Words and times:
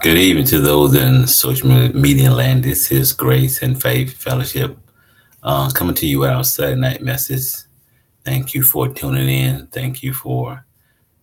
Good 0.00 0.16
evening 0.16 0.46
to 0.46 0.58
those 0.58 0.94
in 0.94 1.26
social 1.26 1.68
media 1.68 2.30
land. 2.30 2.64
This 2.64 2.90
is 2.90 3.12
Grace 3.12 3.62
and 3.62 3.80
Faith 3.80 4.16
Fellowship 4.16 4.76
uh, 5.42 5.70
coming 5.70 5.94
to 5.96 6.06
you 6.06 6.24
our 6.24 6.42
Saturday 6.44 6.80
night 6.80 7.02
message. 7.02 7.52
Thank 8.24 8.54
you 8.54 8.62
for 8.62 8.88
tuning 8.88 9.28
in. 9.28 9.66
Thank 9.66 10.02
you 10.02 10.14
for 10.14 10.64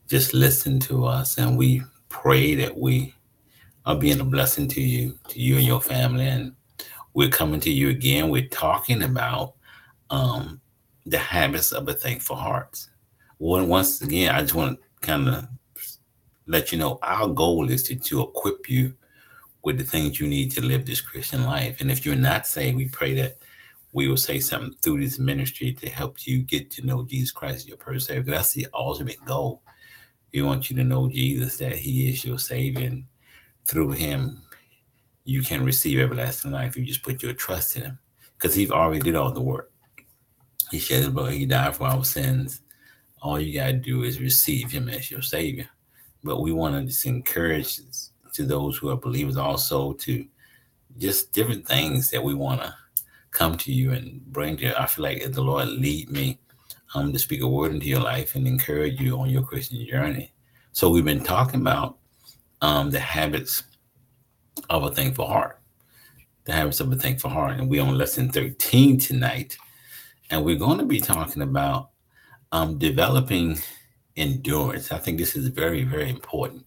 just 0.08 0.36
listening 0.36 0.79
to 0.82 1.05
us. 1.05 1.40
And 1.40 1.58
we 1.58 1.82
pray 2.10 2.54
that 2.55 2.78
we 2.78 3.16
are 3.86 3.96
being 3.96 4.19
a 4.19 4.24
blessing 4.24 4.68
to 4.68 4.81
you, 4.81 5.17
to 5.29 5.40
you 5.40 5.58
and 5.58 5.65
your 5.65 5.81
family. 5.81 6.28
And 6.28 6.54
we're 7.15 7.29
coming 7.29 7.60
to 7.62 7.72
you 7.72 7.90
again. 7.90 8.29
We're 8.29 8.49
talking 8.49 9.01
about 9.01 9.56
um, 10.12 10.62
the 11.08 11.17
habits 11.17 11.72
of 11.72 11.88
a 11.90 11.94
thankful 11.94 12.36
heart. 12.36 12.86
Once 13.40 14.01
again, 14.01 14.36
I 14.36 14.42
just 14.42 14.54
want 14.54 14.79
to 14.79 15.08
kind 15.08 15.28
of 15.28 15.47
let 16.50 16.72
you 16.72 16.80
know 16.80 16.98
our 17.04 17.27
goal 17.27 17.70
is 17.70 17.84
to, 17.84 17.95
to 17.95 18.23
equip 18.23 18.68
you 18.68 18.94
with 19.63 19.78
the 19.78 19.84
things 19.84 20.20
you 20.20 20.28
need 20.28 20.50
to 20.52 20.66
live 20.66 20.84
this 20.84 21.00
Christian 21.00 21.44
life. 21.44 21.80
And 21.80 21.92
if 21.92 22.06
you're 22.06 22.16
not 22.16 22.48
saved, 22.48 22.76
we 22.76 22.90
pray 22.90 23.14
that 23.14 23.38
we 23.94 24.08
will 24.08 24.18
say 24.18 24.40
something 24.40 24.73
through 24.82 25.02
this 25.02 25.20
ministry 25.20 25.73
to 25.73 25.90
help 25.90 26.26
you 26.26 26.40
get 26.40 26.72
to 26.72 26.86
know 26.86 27.06
Jesus 27.06 27.32
Christ, 27.32 27.68
your 27.68 27.78
personal 27.78 28.00
Savior. 28.18 28.34
That's 28.34 28.54
the 28.54 28.68
ultimate 28.73 29.23
goal. 29.26 29.62
We 30.34 30.42
want 30.42 30.72
you 30.72 30.76
to 30.78 30.84
know 30.84 31.08
Jesus, 31.08 31.58
that 31.58 31.78
He 31.78 32.09
is 32.09 32.26
your 32.26 32.40
Savior. 32.40 32.88
And 32.88 33.04
through 33.66 33.92
Him, 33.92 34.42
you 35.26 35.44
can 35.44 35.64
receive 35.64 36.00
everlasting 36.00 36.52
life. 36.52 36.76
You 36.76 36.84
just 36.84 37.04
put 37.04 37.22
your 37.22 37.34
trust 37.34 37.76
in 37.76 37.84
Him 37.84 38.00
because 38.34 38.56
He's 38.56 38.72
already 38.72 39.02
did 39.02 39.16
all 39.16 39.31
the 39.31 39.42
work. 39.42 39.72
He 40.72 40.80
shed 40.80 41.00
His 41.00 41.09
blood, 41.09 41.34
He 41.34 41.45
died 41.45 41.76
for 41.76 41.86
our 41.86 42.04
sins. 42.04 42.62
All 43.22 43.40
you 43.40 43.54
got 43.54 43.68
to 43.68 43.73
do 43.73 44.02
is 44.02 44.20
receive 44.20 44.72
Him 44.72 44.90
as 44.90 45.12
your 45.12 45.22
Savior 45.22 45.70
but 46.23 46.41
we 46.41 46.52
want 46.52 46.76
to 46.76 46.86
just 46.86 47.05
encourage 47.05 47.80
to 48.34 48.46
those 48.46 48.78
who 48.78 48.90
are 48.90 48.98
believers 48.98 49.38
also 49.38 49.94
to 49.94 50.26
just 50.98 51.32
different 51.32 51.68
things 51.68 52.09
that 52.12 52.23
we 52.23 52.34
want 52.34 52.62
to 52.62 52.73
come 53.31 53.58
to 53.58 53.72
you 53.72 53.92
and 53.92 54.25
bring 54.28 54.58
to 54.58 54.66
you. 54.66 54.73
I 54.78 54.86
feel 54.86 55.03
like 55.03 55.20
if 55.20 55.34
the 55.34 55.42
Lord 55.42 55.67
lead 55.67 56.09
me 56.09 56.40
um, 56.95 57.14
to 57.14 57.20
speak 57.20 57.42
a 57.42 57.47
word 57.47 57.72
into 57.72 57.86
your 57.86 58.02
life 58.02 58.36
and 58.36 58.47
encourage 58.47 59.00
you 59.00 59.17
on 59.20 59.30
your 59.30 59.44
Christian 59.44 59.86
journey. 59.86 60.34
So 60.72 60.90
we've 60.90 61.06
been 61.06 61.23
talking 61.23 61.62
about 61.62 61.97
um, 62.62 62.90
the 62.90 63.00
habits 63.00 63.64
of 64.70 64.84
a 64.84 64.92
thankful 64.92 65.28
heart, 65.28 65.59
the 66.45 66.53
habits 66.53 66.80
of 66.80 66.92
a 66.92 66.95
thankful 66.95 67.30
heart, 67.30 67.59
and 67.59 67.70
we're 67.70 67.81
on 67.81 67.97
lesson 67.97 68.31
13 68.31 69.00
tonight, 69.00 69.58
and 70.30 70.44
we're 70.44 70.58
going 70.58 70.80
to 70.80 70.86
be 70.86 71.00
talking 71.00 71.42
about 71.42 71.90
um, 72.52 72.78
developing 72.78 73.59
endurance. 74.20 74.92
I 74.92 75.00
think 75.00 75.17
this 75.17 75.36
is 75.36 75.48
very, 75.48 75.84
very 75.84 76.09
important. 76.09 76.66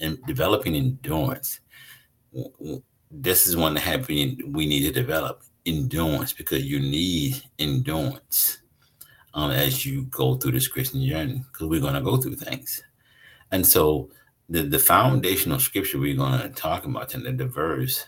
And 0.00 0.18
developing 0.26 0.74
endurance. 0.74 1.60
This 3.10 3.46
is 3.46 3.56
one 3.56 3.74
that 3.74 4.06
we 4.08 4.66
need 4.66 4.82
to 4.82 4.92
develop 4.92 5.42
endurance 5.64 6.32
because 6.32 6.64
you 6.64 6.78
need 6.78 7.42
endurance 7.58 8.58
um, 9.34 9.50
as 9.50 9.86
you 9.86 10.04
go 10.04 10.36
through 10.36 10.52
this 10.52 10.68
Christian 10.68 11.04
journey 11.04 11.42
because 11.50 11.68
we're 11.68 11.80
going 11.80 11.94
to 11.94 12.00
go 12.00 12.16
through 12.16 12.36
things. 12.36 12.82
And 13.50 13.66
so 13.66 14.10
the, 14.48 14.62
the 14.62 14.78
foundational 14.78 15.58
scripture 15.58 15.98
we're 15.98 16.16
going 16.16 16.40
to 16.40 16.48
talk 16.50 16.84
about 16.84 17.14
in 17.14 17.36
the 17.36 17.46
verse 17.46 18.06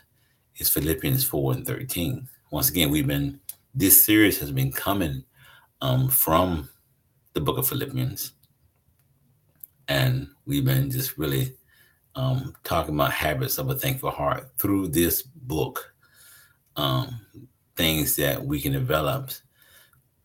is 0.57 0.71
Philippians 0.71 1.25
4 1.25 1.53
and 1.55 1.67
13. 1.67 2.29
Once 2.51 2.69
again, 2.69 2.91
we've 2.91 3.07
been, 3.07 3.41
this 3.75 4.05
series 4.05 4.39
has 4.39 4.51
been 4.53 4.73
coming 4.73 5.25
um, 5.81 6.09
from 6.09 6.69
the 7.33 7.41
book 7.41 7.59
of 7.59 7.69
Philippians 7.69 8.33
and 9.91 10.29
we've 10.47 10.65
been 10.65 10.89
just 10.89 11.19
really 11.19 11.53
um, 12.15 12.55
talking 12.63 12.95
about 12.95 13.11
habits 13.11 13.59
of 13.59 13.69
a 13.71 13.75
thankful 13.75 14.13
heart 14.13 14.49
through 14.57 14.89
this 14.89 15.21
book. 15.23 15.93
Um, 16.77 17.21
things 17.75 18.15
that 18.17 18.43
we 18.43 18.61
can 18.61 18.73
develop 18.73 19.33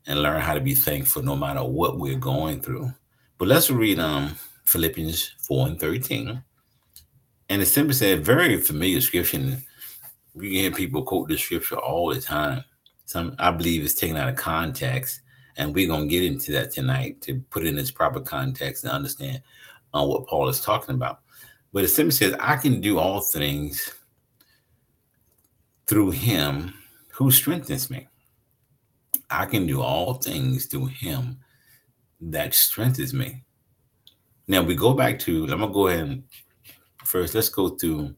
and 0.05 0.21
learn 0.21 0.39
how 0.39 0.53
to 0.53 0.59
be 0.59 0.75
thankful 0.75 1.23
no 1.23 1.35
matter 1.35 1.63
what 1.63 1.97
we're 1.97 2.19
going 2.19 2.61
through. 2.61 2.93
But 3.39 3.47
let's 3.47 3.71
read 3.71 3.99
um, 3.99 4.35
Philippians 4.65 5.33
4 5.39 5.67
and 5.67 5.79
13. 5.79 6.43
And 7.49 7.61
it 7.61 7.65
simply 7.65 7.95
said, 7.95 8.23
very 8.23 8.61
familiar 8.61 9.01
scripture. 9.01 9.57
We 10.35 10.59
hear 10.59 10.71
people 10.71 11.03
quote 11.03 11.27
this 11.27 11.41
scripture 11.41 11.77
all 11.77 12.13
the 12.13 12.21
time. 12.21 12.63
Some 13.05 13.35
I 13.39 13.49
believe 13.49 13.83
it's 13.83 13.95
taken 13.95 14.17
out 14.17 14.29
of 14.29 14.35
context 14.35 15.21
and 15.57 15.73
we're 15.73 15.87
going 15.87 16.03
to 16.03 16.07
get 16.07 16.23
into 16.23 16.51
that 16.51 16.71
tonight 16.71 17.21
to 17.21 17.39
put 17.49 17.65
in 17.65 17.77
its 17.77 17.91
proper 17.91 18.19
context 18.19 18.83
and 18.83 18.93
understand 18.93 19.41
uh, 19.93 20.05
what 20.05 20.27
Paul 20.27 20.49
is 20.49 20.61
talking 20.61 20.95
about. 20.95 21.19
But 21.71 21.83
it 21.83 21.89
simply 21.89 22.11
says, 22.11 22.35
I 22.39 22.55
can 22.55 22.81
do 22.81 22.99
all 22.99 23.21
things 23.21 23.93
through 25.87 26.11
him 26.11 26.73
who 27.11 27.31
strengthens 27.31 27.89
me. 27.89 28.07
I 29.29 29.45
can 29.45 29.65
do 29.65 29.81
all 29.81 30.15
things 30.15 30.65
through 30.65 30.87
him 30.87 31.39
that 32.21 32.53
strengthens 32.53 33.13
me. 33.13 33.43
Now 34.47 34.61
we 34.61 34.75
go 34.75 34.93
back 34.93 35.19
to, 35.19 35.43
I'm 35.43 35.59
going 35.59 35.61
to 35.61 35.67
go 35.67 35.87
ahead 35.87 36.05
and 36.05 36.23
first, 37.03 37.33
let's 37.33 37.49
go 37.49 37.69
to 37.69 38.15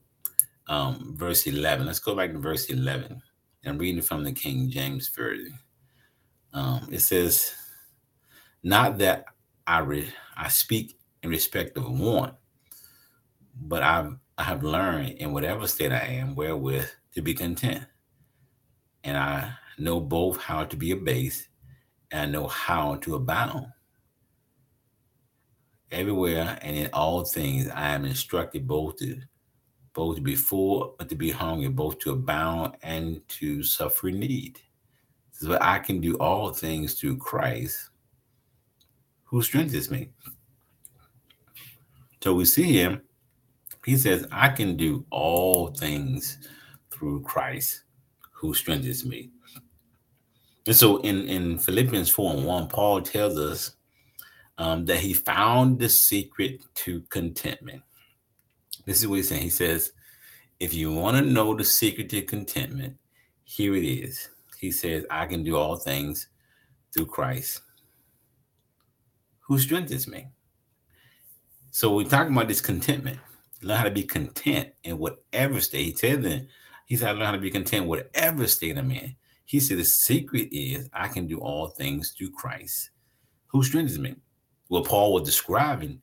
um, 0.67 1.15
verse 1.17 1.47
11. 1.47 1.85
Let's 1.85 1.99
go 1.99 2.15
back 2.15 2.31
to 2.31 2.39
verse 2.39 2.65
11. 2.65 3.21
I'm 3.65 3.77
reading 3.77 4.01
from 4.01 4.23
the 4.23 4.31
King 4.31 4.69
James 4.69 5.09
Version. 5.09 5.57
Um, 6.53 6.87
it 6.91 6.99
says, 6.99 7.53
Not 8.63 8.97
that 8.99 9.25
I 9.65 9.79
re- 9.79 10.13
I 10.35 10.49
speak 10.49 10.97
in 11.23 11.29
respect 11.29 11.77
of 11.77 11.89
one, 11.89 12.33
but 13.55 13.83
I've 13.83 14.17
I 14.37 14.43
have 14.43 14.63
learned 14.63 15.17
in 15.17 15.33
whatever 15.33 15.67
state 15.67 15.91
I 15.91 16.05
am 16.05 16.35
wherewith 16.35 16.87
to 17.15 17.21
be 17.21 17.33
content. 17.33 17.85
And 19.03 19.17
I 19.17 19.53
know 19.79 19.99
both 19.99 20.37
how 20.41 20.65
to 20.65 20.75
be 20.75 20.91
abased 20.91 21.47
and 22.11 22.21
I 22.21 22.25
know 22.25 22.47
how 22.47 22.95
to 22.97 23.15
abound. 23.15 23.67
Everywhere 25.91 26.59
and 26.61 26.75
in 26.75 26.89
all 26.93 27.23
things 27.25 27.69
I 27.69 27.89
am 27.95 28.05
instructed 28.05 28.67
both 28.67 28.97
to 28.97 29.21
both 29.93 30.17
to 30.17 30.21
be 30.21 30.35
full 30.35 30.95
but 30.99 31.09
to 31.09 31.15
be 31.15 31.31
hungry, 31.31 31.69
both 31.69 31.97
to 31.99 32.11
abound 32.11 32.75
and 32.83 33.27
to 33.29 33.63
suffer 33.63 34.11
need 34.11 34.59
so 35.39 35.55
I 35.61 35.77
can 35.77 36.01
do 36.01 36.15
all 36.15 36.51
things 36.51 36.95
through 36.95 37.17
Christ 37.17 37.89
who 39.23 39.43
strengthens 39.43 39.91
me. 39.91 40.09
So 42.23 42.33
we 42.33 42.45
see 42.45 42.73
him. 42.73 43.01
He 43.85 43.97
says, 43.97 44.25
I 44.31 44.49
can 44.49 44.75
do 44.75 45.05
all 45.11 45.67
things 45.67 46.39
through 46.89 47.21
Christ 47.21 47.83
who 48.31 48.55
strengthens 48.55 49.05
me. 49.05 49.29
And 50.65 50.75
so 50.75 50.97
in, 51.01 51.27
in 51.27 51.59
Philippians 51.59 52.09
4 52.09 52.33
and 52.33 52.45
1, 52.45 52.67
Paul 52.69 53.01
tells 53.03 53.37
us 53.37 53.75
um, 54.57 54.85
that 54.85 54.97
he 54.97 55.13
found 55.13 55.77
the 55.77 55.87
secret 55.87 56.61
to 56.73 57.01
contentment. 57.09 57.83
This 58.85 59.01
is 59.01 59.07
what 59.07 59.17
he's 59.17 59.29
saying. 59.29 59.43
He 59.43 59.49
says, 59.51 59.91
if 60.59 60.73
you 60.73 60.91
want 60.91 61.15
to 61.17 61.21
know 61.21 61.55
the 61.55 61.63
secret 61.63 62.09
to 62.09 62.23
contentment, 62.23 62.97
here 63.43 63.75
it 63.75 63.85
is 63.85 64.29
he 64.57 64.71
says, 64.71 65.05
I 65.09 65.25
can 65.25 65.43
do 65.43 65.55
all 65.55 65.75
things 65.75 66.27
through 66.93 67.05
Christ 67.05 67.61
who 69.39 69.57
strengthens 69.59 70.07
me. 70.07 70.27
So 71.71 71.95
we're 71.95 72.07
talking 72.07 72.33
about 72.33 72.47
this 72.47 72.61
contentment. 72.61 73.19
Learn 73.61 73.77
how 73.77 73.83
to 73.83 73.91
be 73.91 74.03
content 74.03 74.69
in 74.83 74.97
whatever 74.97 75.61
state. 75.61 75.85
He 75.85 75.95
said 75.95 76.23
that 76.23 76.47
he 76.85 76.95
said, 76.95 77.09
I 77.09 77.11
learn 77.11 77.25
how 77.25 77.31
to 77.33 77.37
be 77.37 77.51
content 77.51 77.85
whatever 77.85 78.47
state 78.47 78.77
I'm 78.77 78.91
in. 78.91 79.15
He 79.45 79.59
said 79.59 79.77
the 79.77 79.85
secret 79.85 80.49
is 80.51 80.89
I 80.91 81.07
can 81.07 81.27
do 81.27 81.39
all 81.39 81.67
things 81.67 82.11
through 82.17 82.31
Christ 82.31 82.89
who 83.47 83.63
strengthens 83.63 83.99
me. 83.99 84.15
What 84.67 84.85
Paul 84.85 85.13
was 85.13 85.23
describing 85.23 86.01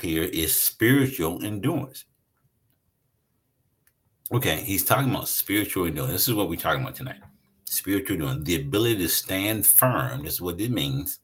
here 0.00 0.24
is 0.24 0.54
spiritual 0.54 1.44
endurance. 1.44 2.04
Okay, 4.32 4.56
he's 4.56 4.84
talking 4.84 5.10
about 5.10 5.28
spiritual 5.28 5.86
endurance. 5.86 6.12
This 6.12 6.28
is 6.28 6.34
what 6.34 6.48
we're 6.48 6.58
talking 6.58 6.82
about 6.82 6.96
tonight 6.96 7.20
spiritual 7.64 8.18
doing, 8.18 8.44
the 8.44 8.56
ability 8.56 8.98
to 8.98 9.08
stand 9.08 9.66
firm. 9.66 10.22
This 10.22 10.34
is 10.34 10.40
what 10.40 10.60
it 10.60 10.70
means 10.70 11.20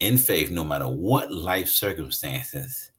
in 0.00 0.16
faith, 0.18 0.50
no 0.50 0.64
matter 0.64 0.88
what 0.88 1.32
life 1.32 1.68
circumstances 1.68 2.92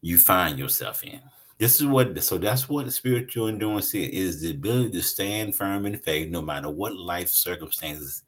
you 0.00 0.18
find 0.18 0.58
yourself 0.58 1.02
in. 1.04 1.20
This 1.58 1.80
is 1.80 1.86
what, 1.86 2.22
so 2.22 2.36
that's 2.36 2.68
what 2.68 2.92
spiritual 2.92 3.46
endurance 3.46 3.94
is, 3.94 4.08
is 4.08 4.40
the 4.40 4.50
ability 4.50 4.90
to 4.90 5.02
stand 5.02 5.54
firm 5.54 5.86
in 5.86 5.96
faith, 5.96 6.28
no 6.28 6.42
matter 6.42 6.68
what 6.68 6.96
life 6.96 7.28
circumstances 7.28 8.24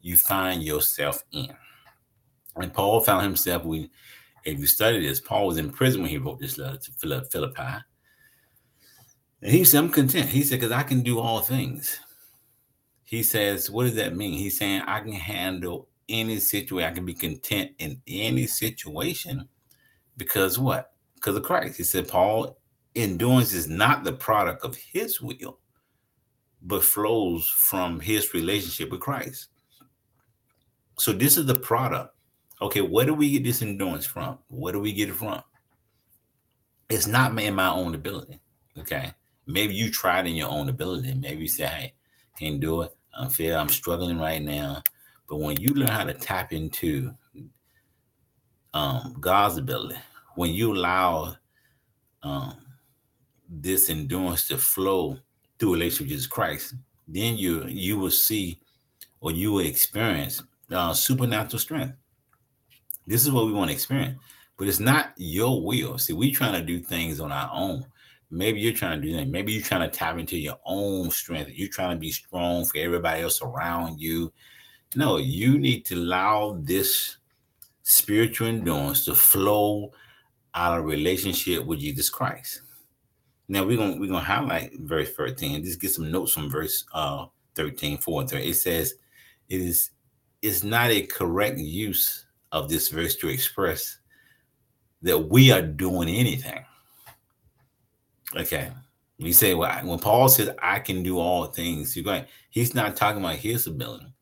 you 0.00 0.16
find 0.16 0.62
yourself 0.62 1.22
in. 1.32 1.54
And 2.56 2.72
Paul 2.72 3.00
found 3.00 3.22
himself, 3.22 3.64
we, 3.64 3.90
if 4.44 4.58
you 4.58 4.66
study 4.66 5.06
this, 5.06 5.20
Paul 5.20 5.46
was 5.46 5.58
in 5.58 5.70
prison 5.70 6.02
when 6.02 6.10
he 6.10 6.18
wrote 6.18 6.40
this 6.40 6.58
letter 6.58 6.78
to 6.78 6.92
Philippi. 7.30 7.84
And 9.42 9.50
he 9.50 9.64
said, 9.64 9.78
I'm 9.78 9.90
content. 9.90 10.28
He 10.28 10.42
said, 10.42 10.60
because 10.60 10.72
I 10.72 10.84
can 10.84 11.02
do 11.02 11.18
all 11.18 11.40
things. 11.40 11.98
He 13.02 13.22
says, 13.22 13.70
what 13.70 13.84
does 13.84 13.96
that 13.96 14.16
mean? 14.16 14.32
He's 14.34 14.56
saying 14.56 14.82
I 14.86 15.00
can 15.00 15.12
handle 15.12 15.88
any 16.08 16.38
situation. 16.38 16.90
I 16.90 16.94
can 16.94 17.04
be 17.04 17.14
content 17.14 17.72
in 17.78 18.00
any 18.06 18.46
situation 18.46 19.48
because 20.16 20.58
what? 20.58 20.92
because 21.22 21.36
of 21.36 21.44
Christ. 21.44 21.76
He 21.76 21.84
said, 21.84 22.08
Paul, 22.08 22.58
endurance 22.96 23.52
is 23.52 23.68
not 23.68 24.02
the 24.02 24.12
product 24.12 24.64
of 24.64 24.76
his 24.76 25.20
will, 25.20 25.58
but 26.62 26.82
flows 26.82 27.46
from 27.46 28.00
his 28.00 28.34
relationship 28.34 28.90
with 28.90 29.00
Christ. 29.00 29.48
So 30.98 31.12
this 31.12 31.36
is 31.36 31.46
the 31.46 31.54
product. 31.54 32.14
Okay, 32.60 32.80
where 32.80 33.06
do 33.06 33.14
we 33.14 33.30
get 33.30 33.44
this 33.44 33.62
endurance 33.62 34.04
from? 34.04 34.38
Where 34.48 34.72
do 34.72 34.80
we 34.80 34.92
get 34.92 35.08
it 35.08 35.14
from? 35.14 35.42
It's 36.88 37.06
not 37.06 37.34
me 37.34 37.46
in 37.46 37.54
my 37.54 37.70
own 37.70 37.94
ability. 37.94 38.40
Okay. 38.78 39.12
Maybe 39.46 39.74
you 39.74 39.90
tried 39.90 40.26
in 40.26 40.34
your 40.34 40.48
own 40.48 40.68
ability. 40.68 41.14
Maybe 41.14 41.42
you 41.42 41.48
say, 41.48 41.66
hey, 41.66 41.94
can't 42.38 42.60
do 42.60 42.82
it. 42.82 42.96
I'm 43.18 43.28
feeling 43.28 43.56
I'm 43.56 43.68
struggling 43.68 44.18
right 44.18 44.42
now. 44.42 44.82
But 45.28 45.40
when 45.40 45.60
you 45.60 45.74
learn 45.74 45.88
how 45.88 46.04
to 46.04 46.14
tap 46.14 46.52
into 46.52 47.14
um, 48.74 49.16
God's 49.20 49.58
ability, 49.58 49.98
when 50.36 50.50
you 50.50 50.72
allow 50.72 51.36
um, 52.22 52.56
this 53.48 53.90
endurance 53.90 54.48
to 54.48 54.58
flow 54.58 55.18
through 55.58 55.74
relationship 55.74 56.04
with 56.04 56.10
Jesus 56.10 56.26
Christ, 56.26 56.74
then 57.08 57.36
you 57.36 57.66
you 57.66 57.98
will 57.98 58.10
see 58.10 58.58
or 59.20 59.30
you 59.32 59.52
will 59.52 59.66
experience 59.66 60.42
uh, 60.70 60.94
supernatural 60.94 61.58
strength. 61.58 61.94
This 63.06 63.22
is 63.22 63.32
what 63.32 63.46
we 63.46 63.52
want 63.52 63.70
to 63.70 63.74
experience, 63.74 64.18
but 64.56 64.68
it's 64.68 64.80
not 64.80 65.12
your 65.16 65.62
will. 65.62 65.98
See, 65.98 66.12
we're 66.12 66.32
trying 66.32 66.54
to 66.54 66.62
do 66.62 66.78
things 66.80 67.20
on 67.20 67.32
our 67.32 67.50
own. 67.52 67.84
Maybe 68.32 68.60
you're 68.60 68.72
trying 68.72 68.98
to 69.00 69.06
do 69.06 69.14
that. 69.14 69.28
Maybe 69.28 69.52
you're 69.52 69.62
trying 69.62 69.88
to 69.88 69.94
tap 69.94 70.18
into 70.18 70.38
your 70.38 70.58
own 70.64 71.10
strength. 71.10 71.50
You're 71.54 71.68
trying 71.68 71.96
to 71.96 72.00
be 72.00 72.10
strong 72.10 72.64
for 72.64 72.78
everybody 72.78 73.20
else 73.20 73.42
around 73.42 74.00
you. 74.00 74.32
No, 74.96 75.18
you 75.18 75.58
need 75.58 75.84
to 75.86 75.96
allow 75.96 76.58
this 76.62 77.18
spiritual 77.82 78.48
endurance 78.48 79.04
to 79.04 79.14
flow 79.14 79.92
out 80.54 80.78
of 80.78 80.86
relationship 80.86 81.66
with 81.66 81.80
Jesus 81.80 82.08
Christ. 82.08 82.62
Now 83.48 83.64
we're 83.64 83.76
gonna 83.76 83.98
we're 83.98 84.08
gonna 84.08 84.20
highlight 84.20 84.78
verse 84.80 85.12
13. 85.12 85.62
Just 85.62 85.80
get 85.80 85.90
some 85.90 86.10
notes 86.10 86.32
from 86.32 86.48
verse 86.48 86.86
uh 86.94 87.26
13, 87.54 87.98
4 87.98 88.20
and 88.22 88.30
3. 88.30 88.48
It 88.48 88.54
says 88.54 88.94
it 89.50 89.60
is 89.60 89.90
it's 90.40 90.62
not 90.62 90.90
a 90.90 91.02
correct 91.02 91.58
use 91.58 92.24
of 92.50 92.70
this 92.70 92.88
verse 92.88 93.14
to 93.16 93.28
express 93.28 93.98
that 95.02 95.18
we 95.18 95.50
are 95.50 95.60
doing 95.60 96.08
anything. 96.08 96.64
Okay. 98.36 98.70
We 99.18 99.32
say, 99.32 99.54
well, 99.54 99.86
when 99.86 99.98
Paul 99.98 100.28
says, 100.28 100.50
I 100.60 100.78
can 100.78 101.02
do 101.02 101.18
all 101.18 101.46
things, 101.46 101.94
you're 101.94 102.04
going, 102.04 102.24
he's 102.50 102.74
not 102.74 102.96
talking 102.96 103.22
about 103.22 103.36
his 103.36 103.66
ability. 103.66 104.12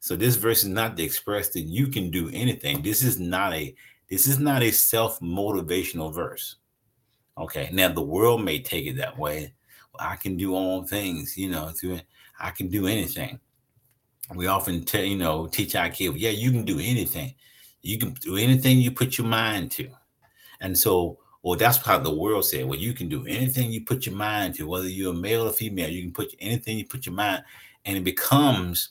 So 0.00 0.16
this 0.16 0.36
verse 0.36 0.64
is 0.64 0.68
not 0.68 0.96
to 0.96 1.02
express 1.02 1.50
that 1.50 1.60
you 1.60 1.86
can 1.86 2.10
do 2.10 2.28
anything. 2.32 2.82
This 2.82 3.04
is 3.04 3.20
not 3.20 3.52
a 3.54 3.74
this 4.08 4.26
is 4.26 4.38
not 4.38 4.62
a 4.62 4.70
self-motivational 4.70 6.12
verse. 6.12 6.56
Okay. 7.38 7.70
Now 7.72 7.88
the 7.88 8.02
world 8.02 8.44
may 8.44 8.58
take 8.58 8.86
it 8.86 8.96
that 8.96 9.16
way. 9.16 9.54
Well, 9.94 10.06
I 10.06 10.16
can 10.16 10.36
do 10.36 10.54
all 10.54 10.82
things, 10.82 11.38
you 11.38 11.50
know, 11.50 11.68
through 11.68 12.00
I 12.40 12.50
can 12.50 12.68
do 12.68 12.86
anything. 12.88 13.38
We 14.34 14.48
often 14.48 14.84
tell, 14.84 15.04
you 15.04 15.16
know, 15.16 15.46
teach 15.46 15.76
our 15.76 15.88
kids, 15.88 16.16
yeah, 16.16 16.30
you 16.30 16.50
can 16.50 16.64
do 16.64 16.78
anything. 16.78 17.34
You 17.82 17.98
can 17.98 18.12
do 18.14 18.36
anything 18.36 18.78
you 18.78 18.90
put 18.90 19.18
your 19.18 19.26
mind 19.26 19.70
to. 19.72 19.88
And 20.60 20.76
so, 20.76 21.18
well, 21.42 21.58
that's 21.58 21.78
how 21.78 21.98
the 21.98 22.14
world 22.14 22.44
said, 22.44 22.66
well, 22.66 22.78
you 22.78 22.92
can 22.92 23.08
do 23.08 23.26
anything 23.26 23.72
you 23.72 23.84
put 23.84 24.06
your 24.06 24.14
mind 24.14 24.54
to, 24.54 24.66
whether 24.66 24.88
you're 24.88 25.12
a 25.12 25.16
male 25.16 25.48
or 25.48 25.52
female, 25.52 25.90
you 25.90 26.02
can 26.02 26.12
put 26.12 26.34
anything 26.38 26.78
you 26.78 26.86
put 26.86 27.04
your 27.04 27.14
mind, 27.14 27.42
and 27.84 27.96
it 27.96 28.04
becomes 28.04 28.90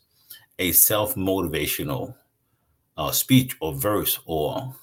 a 0.59 0.71
self-motivational 0.73 2.13
uh, 2.97 3.11
speech 3.11 3.55
or 3.61 3.73
verse 3.73 4.19
or 4.25 4.75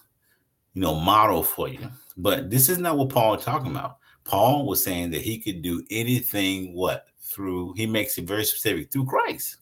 you 0.74 0.82
know 0.82 0.94
model 0.94 1.42
for 1.42 1.68
you. 1.68 1.90
But 2.16 2.50
this 2.50 2.68
is 2.68 2.78
not 2.78 2.96
what 2.96 3.10
Paul 3.10 3.34
is 3.34 3.44
talking 3.44 3.70
about. 3.70 3.98
Paul 4.24 4.66
was 4.66 4.82
saying 4.82 5.10
that 5.10 5.22
he 5.22 5.38
could 5.38 5.62
do 5.62 5.84
anything 5.90 6.74
what 6.74 7.06
through 7.20 7.74
he 7.74 7.86
makes 7.86 8.16
it 8.18 8.24
very 8.24 8.44
specific 8.44 8.90
through 8.90 9.06
Christ. 9.06 9.58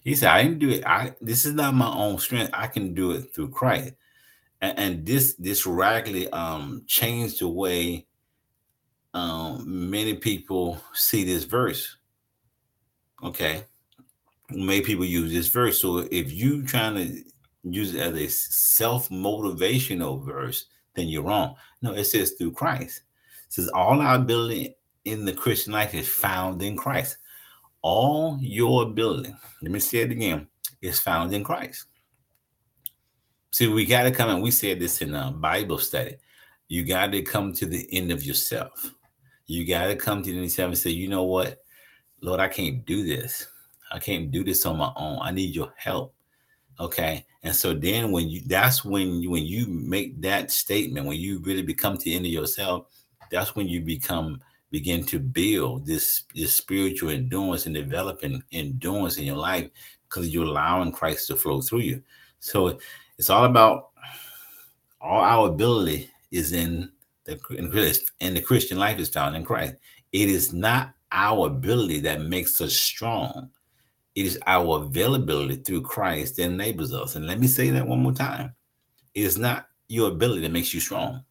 He 0.00 0.14
said, 0.14 0.30
I 0.30 0.42
didn't 0.44 0.60
do 0.60 0.70
it. 0.70 0.86
I 0.86 1.14
this 1.20 1.44
is 1.44 1.54
not 1.54 1.74
my 1.74 1.92
own 1.92 2.18
strength. 2.18 2.50
I 2.54 2.68
can 2.68 2.94
do 2.94 3.10
it 3.10 3.34
through 3.34 3.50
Christ. 3.50 3.94
And, 4.66 4.78
and 4.78 5.06
this 5.06 5.34
this 5.34 5.66
radically 5.66 6.28
um 6.30 6.82
changed 6.86 7.40
the 7.40 7.48
way 7.48 8.06
um 9.14 9.90
many 9.90 10.14
people 10.14 10.80
see 10.92 11.24
this 11.24 11.44
verse. 11.44 11.96
Okay 13.22 13.64
many 14.50 14.80
people 14.80 15.04
use 15.04 15.32
this 15.32 15.48
verse. 15.48 15.80
So 15.80 16.06
if 16.10 16.32
you 16.32 16.64
trying 16.64 16.94
to 16.94 17.22
use 17.64 17.94
it 17.94 18.00
as 18.00 18.16
a 18.16 18.28
self-motivational 18.28 20.24
verse, 20.24 20.66
then 20.94 21.08
you're 21.08 21.24
wrong. 21.24 21.56
No, 21.82 21.92
it 21.92 22.04
says 22.04 22.32
through 22.32 22.52
Christ. 22.52 23.02
It 23.46 23.52
says 23.52 23.68
all 23.68 24.00
our 24.00 24.16
ability 24.16 24.76
in 25.04 25.24
the 25.24 25.32
Christian 25.32 25.72
life 25.72 25.94
is 25.94 26.08
found 26.08 26.62
in 26.62 26.76
Christ. 26.76 27.18
All 27.82 28.38
your 28.40 28.82
ability, 28.82 29.34
let 29.62 29.70
me 29.70 29.78
say 29.78 29.98
it 29.98 30.10
again, 30.10 30.48
is 30.80 30.98
found 30.98 31.32
in 31.32 31.44
Christ. 31.44 31.86
See, 33.56 33.68
we 33.68 33.86
got 33.86 34.02
to 34.02 34.10
come 34.10 34.28
and 34.28 34.42
we 34.42 34.50
said 34.50 34.78
this 34.78 35.00
in 35.00 35.14
a 35.14 35.30
Bible 35.30 35.78
study. 35.78 36.16
You 36.68 36.84
got 36.84 37.12
to 37.12 37.22
come 37.22 37.54
to 37.54 37.64
the 37.64 37.88
end 37.90 38.12
of 38.12 38.22
yourself. 38.22 38.92
You 39.46 39.66
got 39.66 39.86
to 39.86 39.96
come 39.96 40.22
to 40.22 40.24
the 40.26 40.36
end 40.36 40.40
of 40.40 40.44
yourself 40.44 40.68
and 40.68 40.76
say, 40.76 40.90
you 40.90 41.08
know 41.08 41.22
what, 41.22 41.62
Lord, 42.20 42.38
I 42.38 42.48
can't 42.48 42.84
do 42.84 43.02
this. 43.02 43.46
I 43.90 43.98
can't 43.98 44.30
do 44.30 44.44
this 44.44 44.66
on 44.66 44.76
my 44.76 44.92
own. 44.94 45.20
I 45.22 45.30
need 45.30 45.54
your 45.54 45.72
help. 45.78 46.12
Okay. 46.78 47.24
And 47.44 47.56
so 47.56 47.72
then 47.72 48.12
when 48.12 48.28
you 48.28 48.42
that's 48.44 48.84
when 48.84 49.22
you 49.22 49.30
when 49.30 49.46
you 49.46 49.66
make 49.68 50.20
that 50.20 50.50
statement, 50.50 51.06
when 51.06 51.18
you 51.18 51.38
really 51.38 51.62
become 51.62 51.96
to 51.96 52.04
the 52.04 52.14
end 52.14 52.26
of 52.26 52.32
yourself, 52.32 52.88
that's 53.30 53.56
when 53.56 53.68
you 53.68 53.80
become 53.80 54.38
begin 54.70 55.02
to 55.06 55.18
build 55.18 55.86
this 55.86 56.24
this 56.34 56.52
spiritual 56.52 57.08
endurance 57.08 57.64
and 57.64 57.74
developing 57.74 58.42
endurance 58.52 59.16
in 59.16 59.24
your 59.24 59.38
life 59.38 59.70
because 60.06 60.28
you're 60.28 60.44
allowing 60.44 60.92
Christ 60.92 61.28
to 61.28 61.36
flow 61.36 61.62
through 61.62 61.78
you. 61.78 62.02
So 62.38 62.78
it's 63.18 63.30
all 63.30 63.44
about 63.44 63.90
all 65.00 65.20
our 65.20 65.48
ability 65.48 66.10
is 66.30 66.52
in 66.52 66.90
the 67.24 67.38
in 68.20 68.34
the 68.34 68.40
Christian 68.40 68.78
life 68.78 68.98
is 68.98 69.08
found 69.08 69.36
in 69.36 69.44
Christ. 69.44 69.74
It 70.12 70.28
is 70.28 70.52
not 70.52 70.92
our 71.12 71.46
ability 71.46 72.00
that 72.00 72.22
makes 72.22 72.60
us 72.60 72.74
strong. 72.74 73.50
It 74.14 74.26
is 74.26 74.38
our 74.46 74.82
availability 74.82 75.56
through 75.56 75.82
Christ 75.82 76.36
that 76.36 76.44
enables 76.44 76.92
us. 76.92 77.16
And 77.16 77.26
let 77.26 77.38
me 77.38 77.46
say 77.46 77.70
that 77.70 77.86
one 77.86 78.00
more 78.00 78.12
time. 78.12 78.54
It 79.14 79.24
is 79.24 79.38
not 79.38 79.66
your 79.88 80.10
ability 80.10 80.42
that 80.42 80.52
makes 80.52 80.72
you 80.72 80.80
strong. 80.80 81.22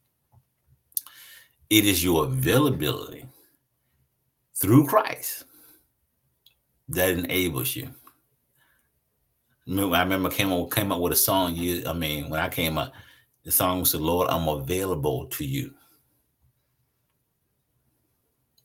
It 1.70 1.86
is 1.86 2.04
your 2.04 2.26
availability 2.26 3.26
through 4.56 4.88
Christ 4.88 5.46
that 6.90 7.10
enables 7.10 7.76
you. 7.76 7.90
I 9.68 10.04
remember 10.04 10.30
came 10.30 10.52
up, 10.52 10.72
came 10.72 10.92
up 10.92 11.00
with 11.00 11.14
a 11.14 11.18
song. 11.18 11.56
You, 11.56 11.84
I 11.88 11.94
mean, 11.94 12.30
when 12.30 12.40
I 12.40 12.50
came 12.50 12.78
up, 12.78 12.94
the 13.44 13.52
song 13.52 13.80
was 13.80 13.92
the 13.92 14.00
Lord, 14.00 14.28
I'm 14.30 14.48
available 14.48 15.28
to 15.28 15.46
you. 15.46 15.74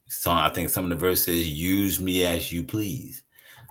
So 0.09 0.31
I 0.31 0.49
think 0.49 0.71
some 0.71 0.85
of 0.85 0.91
the 0.91 0.97
verses 0.97 1.49
use 1.49 2.01
me 2.01 2.25
as 2.25 2.53
you 2.53 2.63
please 2.65 3.23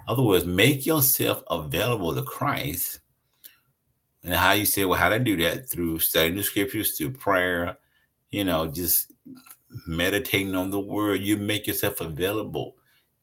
other 0.10 0.24
words, 0.24 0.46
make 0.46 0.88
yourself 0.88 1.44
available 1.52 2.16
to 2.16 2.24
Christ. 2.24 3.00
And 4.24 4.34
how 4.34 4.54
you 4.54 4.66
say, 4.66 4.84
well, 4.84 4.98
how 4.98 5.10
to 5.10 5.20
do 5.20 5.38
that? 5.38 5.70
Through 5.70 6.00
studying 6.00 6.36
the 6.36 6.42
scriptures, 6.42 6.98
through 6.98 7.12
prayer, 7.12 7.78
you 8.32 8.44
know, 8.44 8.68
just 8.68 9.14
meditating 9.86 10.56
on 10.56 10.72
the 10.72 10.80
word. 10.80 11.22
You 11.22 11.38
make 11.38 11.68
yourself 11.68 12.02
available 12.02 12.76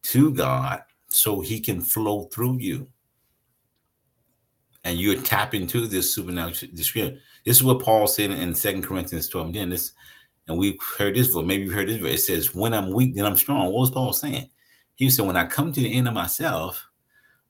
to 0.04 0.32
God 0.32 0.82
so 1.08 1.40
he 1.40 1.58
can 1.58 1.80
flow 1.80 2.24
through 2.32 2.58
you. 2.60 2.86
And 4.86 5.00
you 5.00 5.20
tap 5.20 5.52
into 5.52 5.88
this 5.88 6.14
supernatural 6.14 6.70
This 6.72 6.94
is 7.44 7.64
what 7.64 7.82
Paul 7.82 8.06
said 8.06 8.30
in 8.30 8.54
Second 8.54 8.84
Corinthians 8.84 9.28
12 9.28 9.52
10. 9.52 9.68
This, 9.70 9.92
and 10.46 10.56
we've 10.56 10.80
heard 10.96 11.16
this, 11.16 11.34
but 11.34 11.44
maybe 11.44 11.64
you've 11.64 11.74
heard 11.74 11.88
this, 11.88 12.00
but 12.00 12.12
it 12.12 12.18
says, 12.18 12.54
When 12.54 12.72
I'm 12.72 12.92
weak, 12.92 13.16
then 13.16 13.26
I'm 13.26 13.36
strong. 13.36 13.66
What 13.66 13.80
was 13.80 13.90
Paul 13.90 14.12
saying? 14.12 14.48
He 14.94 15.10
said, 15.10 15.26
when 15.26 15.36
I 15.36 15.44
come 15.44 15.72
to 15.72 15.80
the 15.80 15.92
end 15.92 16.06
of 16.06 16.14
myself, 16.14 16.88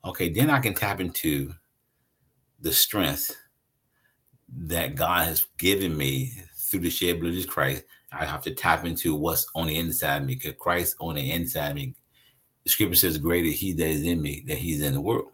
okay, 0.03 0.31
then 0.31 0.49
I 0.49 0.61
can 0.61 0.73
tap 0.73 0.99
into 0.99 1.53
the 2.61 2.73
strength 2.73 3.37
that 4.49 4.95
God 4.95 5.27
has 5.27 5.47
given 5.59 5.95
me 5.95 6.33
through 6.57 6.81
the 6.81 6.91
shed 6.91 7.21
blood 7.21 7.37
of 7.37 7.47
Christ. 7.47 7.85
I 8.13 8.25
have 8.25 8.43
to 8.45 8.55
tap 8.55 8.87
into 8.87 9.15
what's 9.15 9.47
on 9.55 9.67
the 9.67 9.77
inside 9.77 10.23
of 10.23 10.27
me 10.27 10.37
because 10.37 10.55
Christ 10.59 10.97
on 11.01 11.17
the 11.17 11.33
inside 11.33 11.75
me. 11.75 11.95
The 12.65 12.71
scripture 12.71 12.97
says, 12.97 13.19
Greater 13.19 13.51
he 13.51 13.75
that 13.75 13.89
is 13.89 14.05
in 14.05 14.23
me 14.23 14.43
than 14.47 14.57
he's 14.57 14.81
in 14.81 14.95
the 14.95 15.01
world. 15.03 15.33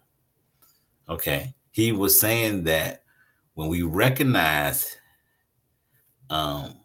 Okay. 1.09 1.55
He 1.73 1.93
was 1.93 2.19
saying 2.19 2.65
that 2.65 3.03
when 3.55 3.69
we 3.69 3.83
recognize 3.83 4.97
um 6.31 6.77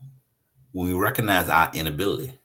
when 0.71 0.87
we 0.87 0.93
recognize 0.93 1.49
our 1.49 1.71
inability, 1.73 2.37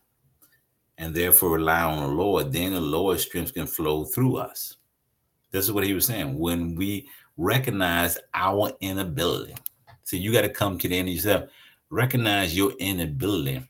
and 0.98 1.14
therefore 1.14 1.50
rely 1.50 1.82
on 1.82 2.02
the 2.02 2.14
Lord, 2.14 2.52
then 2.52 2.72
the 2.72 2.80
Lord's 2.80 3.22
strength 3.24 3.52
can 3.54 3.66
flow 3.66 4.04
through 4.04 4.36
us. 4.36 4.76
This 5.50 5.64
is 5.64 5.72
what 5.72 5.84
he 5.84 5.94
was 5.94 6.06
saying. 6.06 6.38
When 6.38 6.74
we 6.76 7.08
recognize 7.36 8.18
our 8.34 8.72
inability, 8.80 9.54
so 10.04 10.16
you 10.16 10.32
got 10.32 10.42
to 10.42 10.48
come 10.48 10.78
to 10.78 10.88
the 10.88 10.96
end 10.96 11.08
of 11.08 11.14
yourself, 11.14 11.50
recognize 11.90 12.56
your 12.56 12.72
inability 12.78 13.62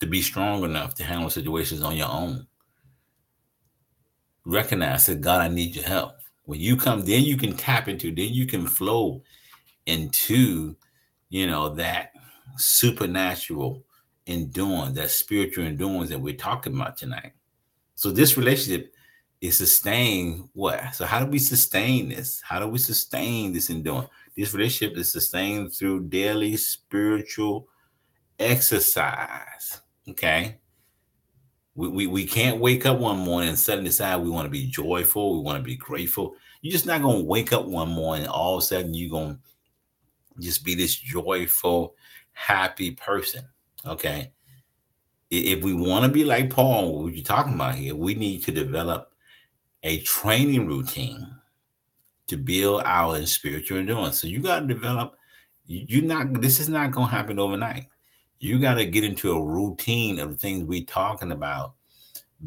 to 0.00 0.06
be 0.06 0.22
strong 0.22 0.62
enough 0.62 0.94
to 0.94 1.04
handle 1.04 1.30
situations 1.30 1.82
on 1.82 1.96
your 1.96 2.08
own. 2.08 2.46
Recognize 4.44 5.06
that 5.06 5.20
God, 5.20 5.40
I 5.40 5.48
need 5.48 5.74
your 5.74 5.84
help. 5.84 6.19
When 6.50 6.58
you 6.58 6.76
come, 6.76 7.04
then 7.04 7.22
you 7.22 7.36
can 7.36 7.56
tap 7.56 7.86
into, 7.86 8.12
then 8.12 8.34
you 8.34 8.44
can 8.44 8.66
flow 8.66 9.22
into, 9.86 10.74
you 11.28 11.46
know, 11.46 11.68
that 11.76 12.10
supernatural 12.56 13.84
endurance, 14.26 14.96
that 14.96 15.12
spiritual 15.12 15.64
endurance 15.64 16.10
that 16.10 16.20
we're 16.20 16.34
talking 16.34 16.74
about 16.74 16.96
tonight. 16.96 17.34
So 17.94 18.10
this 18.10 18.36
relationship 18.36 18.92
is 19.40 19.58
sustained. 19.58 20.48
What? 20.52 20.92
So 20.92 21.06
how 21.06 21.20
do 21.20 21.26
we 21.30 21.38
sustain 21.38 22.08
this? 22.08 22.40
How 22.44 22.58
do 22.58 22.66
we 22.66 22.78
sustain 22.78 23.52
this 23.52 23.70
endurance? 23.70 24.08
This 24.36 24.52
relationship 24.52 24.98
is 24.98 25.12
sustained 25.12 25.72
through 25.72 26.08
daily 26.08 26.56
spiritual 26.56 27.68
exercise. 28.40 29.82
Okay. 30.08 30.58
We, 31.74 31.88
we, 31.88 32.06
we 32.06 32.26
can't 32.26 32.60
wake 32.60 32.84
up 32.84 32.98
one 32.98 33.18
morning 33.18 33.50
and 33.50 33.58
suddenly 33.58 33.90
decide 33.90 34.16
we 34.16 34.30
want 34.30 34.46
to 34.46 34.50
be 34.50 34.66
joyful, 34.66 35.36
we 35.36 35.44
want 35.44 35.58
to 35.58 35.64
be 35.64 35.76
grateful. 35.76 36.34
You're 36.62 36.72
just 36.72 36.86
not 36.86 36.98
to 36.98 37.24
wake 37.24 37.52
up 37.52 37.66
one 37.66 37.88
morning, 37.88 38.26
all 38.26 38.56
of 38.56 38.62
a 38.62 38.66
sudden 38.66 38.92
you're 38.92 39.10
to 39.10 39.38
just 40.40 40.64
be 40.64 40.74
this 40.74 40.96
joyful, 40.96 41.94
happy 42.32 42.92
person. 42.92 43.44
Okay. 43.86 44.32
If 45.30 45.62
we 45.62 45.74
want 45.74 46.04
to 46.04 46.10
be 46.10 46.24
like 46.24 46.50
Paul, 46.50 47.04
what 47.04 47.14
you're 47.14 47.24
talking 47.24 47.54
about 47.54 47.76
here, 47.76 47.94
we 47.94 48.14
need 48.14 48.42
to 48.44 48.50
develop 48.50 49.12
a 49.84 50.00
training 50.00 50.66
routine 50.66 51.34
to 52.26 52.36
build 52.36 52.82
our 52.84 53.24
spiritual 53.26 53.78
endurance. 53.78 54.20
So 54.20 54.26
you 54.26 54.40
got 54.40 54.60
to 54.60 54.66
develop, 54.66 55.16
you're 55.66 56.02
not, 56.02 56.40
this 56.40 56.58
is 56.58 56.68
not 56.68 56.90
going 56.90 57.08
to 57.08 57.14
happen 57.14 57.38
overnight. 57.38 57.86
You 58.40 58.58
got 58.58 58.74
to 58.74 58.86
get 58.86 59.04
into 59.04 59.32
a 59.32 59.42
routine 59.42 60.18
of 60.18 60.30
the 60.30 60.36
things 60.36 60.64
we're 60.64 60.84
talking 60.84 61.30
about, 61.30 61.74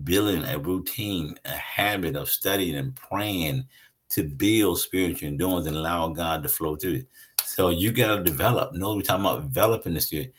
building 0.03 0.43
a 0.43 0.57
routine, 0.57 1.35
a 1.45 1.51
habit 1.51 2.15
of 2.15 2.29
studying 2.29 2.75
and 2.75 2.95
praying 2.95 3.65
to 4.09 4.23
build 4.23 4.79
spiritual 4.79 5.27
endurance 5.27 5.67
and 5.67 5.77
allow 5.77 6.09
God 6.09 6.43
to 6.43 6.49
flow 6.49 6.75
through 6.75 6.93
it. 6.95 7.07
So 7.45 7.69
you 7.69 7.91
got 7.91 8.15
to 8.15 8.23
develop. 8.23 8.73
No, 8.73 8.95
we're 8.95 9.03
talking 9.03 9.23
about 9.23 9.43
developing 9.43 9.93
this 9.93 10.07
spirit. 10.07 10.33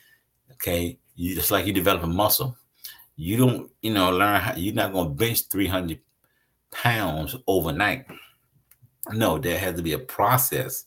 Okay, 0.53 0.99
you 1.15 1.37
just 1.37 1.53
like 1.53 1.67
you 1.67 1.73
develop 1.73 2.03
a 2.03 2.09
muscle. 2.09 2.57
You 3.17 3.37
don't, 3.37 3.71
you 3.81 3.93
know, 3.93 4.11
learn 4.11 4.41
how. 4.41 4.55
You're 4.57 4.75
not 4.75 4.93
going 4.93 5.09
to 5.09 5.15
bench 5.15 5.43
300 5.43 6.01
pounds 6.73 7.37
overnight. 7.47 8.07
No, 9.13 9.39
there 9.39 9.59
has 9.59 9.77
to 9.77 9.83
be 9.83 9.93
a 9.93 9.99
process 9.99 10.87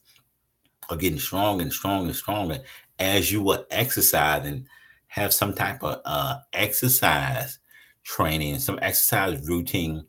of 0.90 1.00
getting 1.00 1.20
stronger 1.20 1.64
and 1.64 1.72
stronger 1.72 2.08
and 2.08 2.16
stronger 2.16 2.60
as 3.00 3.32
you 3.32 3.42
will 3.42 3.66
exercise 3.72 4.46
and 4.46 4.66
have 5.08 5.34
some 5.34 5.54
type 5.54 5.84
of 5.84 6.02
uh, 6.06 6.38
exercise 6.54 7.60
training, 8.04 8.60
some 8.60 8.80
exercise 8.82 9.48
routine, 9.48 10.06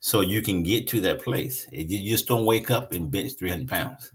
so 0.00 0.20
you 0.20 0.42
can 0.42 0.62
get 0.62 0.88
to 0.88 1.00
that 1.00 1.22
place. 1.22 1.66
You 1.70 2.10
just 2.10 2.26
don't 2.26 2.44
wake 2.44 2.70
up 2.70 2.92
and 2.92 3.10
bench 3.10 3.32
300 3.38 3.68
pounds. 3.68 4.12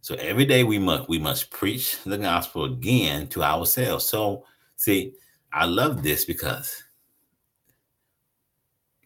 So 0.00 0.14
every 0.16 0.44
day 0.44 0.64
we 0.64 0.78
must 0.78 1.08
we 1.08 1.18
must 1.18 1.50
preach 1.50 2.02
the 2.04 2.18
gospel 2.18 2.64
again 2.64 3.26
to 3.28 3.42
ourselves. 3.42 4.06
So 4.06 4.44
see, 4.76 5.14
I 5.52 5.64
love 5.64 6.02
this 6.02 6.24
because 6.24 6.82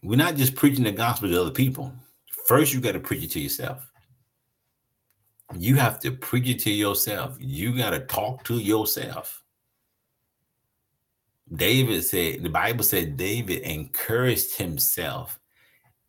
we're 0.02 0.16
not 0.16 0.36
just 0.36 0.54
preaching 0.54 0.84
the 0.84 0.92
gospel 0.92 1.28
to 1.28 1.40
other 1.40 1.50
people. 1.50 1.92
First, 2.46 2.72
you 2.72 2.80
got 2.80 2.92
to 2.92 3.00
preach 3.00 3.22
it 3.22 3.30
to 3.32 3.40
yourself. 3.40 3.91
You 5.58 5.76
have 5.76 6.00
to 6.00 6.10
preach 6.10 6.48
it 6.48 6.58
to 6.60 6.70
yourself. 6.70 7.36
You 7.40 7.76
got 7.76 7.90
to 7.90 8.00
talk 8.00 8.44
to 8.44 8.58
yourself. 8.58 9.42
David 11.54 12.02
said, 12.04 12.42
the 12.42 12.48
Bible 12.48 12.84
said 12.84 13.16
David 13.16 13.62
encouraged 13.62 14.56
himself 14.56 15.38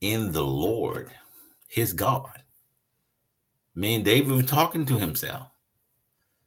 in 0.02 0.32
the 0.32 0.44
Lord, 0.44 1.12
his 1.68 1.94
God. 1.94 2.32
I 3.76 3.80
mean, 3.80 4.04
David 4.04 4.32
was 4.32 4.46
talking 4.46 4.86
to 4.86 4.98
himself. 4.98 5.48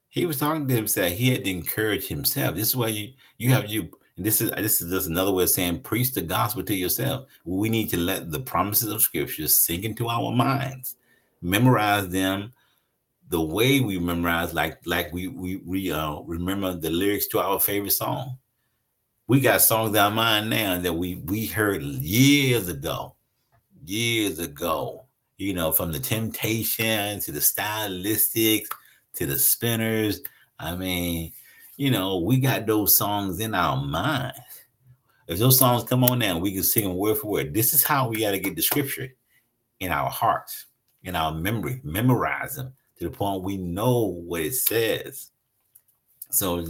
He 0.09 0.25
was 0.25 0.39
talking 0.39 0.67
to 0.69 0.75
himself. 0.75 1.13
He 1.13 1.31
had 1.31 1.45
to 1.45 1.51
encourage 1.51 2.07
himself. 2.07 2.55
This 2.55 2.69
is 2.69 2.77
why 2.77 2.89
you 2.89 3.13
you 3.37 3.51
have 3.51 3.67
you. 3.69 3.91
this 4.17 4.41
is 4.41 4.51
this 4.53 4.81
is 4.81 4.91
just 4.91 5.09
another 5.09 5.33
way 5.33 5.43
of 5.43 5.51
saying 5.51 5.81
preach 5.81 6.15
the 6.15 6.23
gospel 6.23 6.63
to 6.63 6.75
yourself. 6.75 7.27
We 7.45 7.69
need 7.69 7.91
to 7.91 7.99
let 7.99 8.31
the 8.31 8.41
promises 8.41 8.91
of 8.91 9.03
Scripture 9.03 9.49
sink 9.49 9.85
into 9.85 10.09
our 10.09 10.33
minds, 10.33 10.97
memorize 11.43 12.09
them 12.09 12.53
the 13.29 13.41
way 13.41 13.81
we 13.81 13.99
memorize, 13.99 14.55
like 14.55 14.79
like 14.87 15.13
we 15.13 15.29
we 15.29 15.57
we 15.57 15.93
uh, 15.93 16.21
remember 16.21 16.75
the 16.75 16.91
lyrics 16.91 17.27
to 17.29 17.41
our 17.41 17.61
favorite 17.61 17.91
song. 17.91 18.39
We 19.29 19.41
got 19.41 19.63
songs 19.63 19.91
in 19.91 19.97
our 19.97 20.11
mind 20.11 20.51
now 20.51 20.79
that 20.79 20.93
we 20.93 21.17
we 21.27 21.47
heard 21.47 21.83
years 21.83 22.69
ago, 22.69 23.17
years 23.85 24.39
ago 24.39 25.07
you 25.39 25.53
know, 25.53 25.71
from 25.73 25.93
the 25.93 25.99
temptation 25.99 27.21
to 27.21 27.33
the 27.33 27.41
stylistics 27.41 28.69
to 29.15 29.27
the 29.27 29.39
spinners. 29.39 30.21
I 30.59 30.75
mean, 30.77 31.33
you 31.77 31.91
know, 31.91 32.19
we 32.19 32.39
got 32.39 32.67
those 32.67 32.97
songs 32.97 33.41
in 33.41 33.55
our 33.55 33.77
mind. 33.77 34.35
If 35.29 35.39
those 35.39 35.59
songs 35.59 35.85
come 35.85 36.05
on 36.05 36.21
now, 36.21 36.39
we 36.39 36.53
can 36.53 36.63
sing 36.63 36.85
them 36.85 36.97
word 36.97 37.19
for 37.19 37.29
word. 37.29 37.53
This 37.53 37.75
is 37.75 37.83
how 37.83 38.09
we 38.09 38.21
got 38.21 38.31
to 38.31 38.39
get 38.39 38.57
the 38.57 38.63
scripture 38.63 39.09
in 39.81 39.91
our 39.91 40.09
hearts, 40.09 40.67
in 41.03 41.17
our 41.17 41.35
memory, 41.35 41.81
memorize 41.85 42.57
them 42.57 42.73
to 42.99 43.05
the 43.05 43.11
point 43.11 43.43
we 43.43 43.57
know 43.57 44.07
what 44.25 44.43
it 44.43 44.55
says. 44.55 45.31
So 46.31 46.67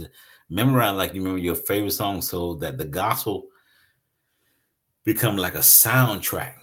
memorize 0.49 0.95
like 0.95 1.13
you 1.13 1.21
remember 1.21 1.41
your 1.41 1.55
favorite 1.55 1.91
song 1.91 2.21
so 2.21 2.55
that 2.55 2.77
the 2.77 2.85
gospel 2.85 3.47
become 5.03 5.37
like 5.37 5.55
a 5.55 5.59
soundtrack 5.59 6.55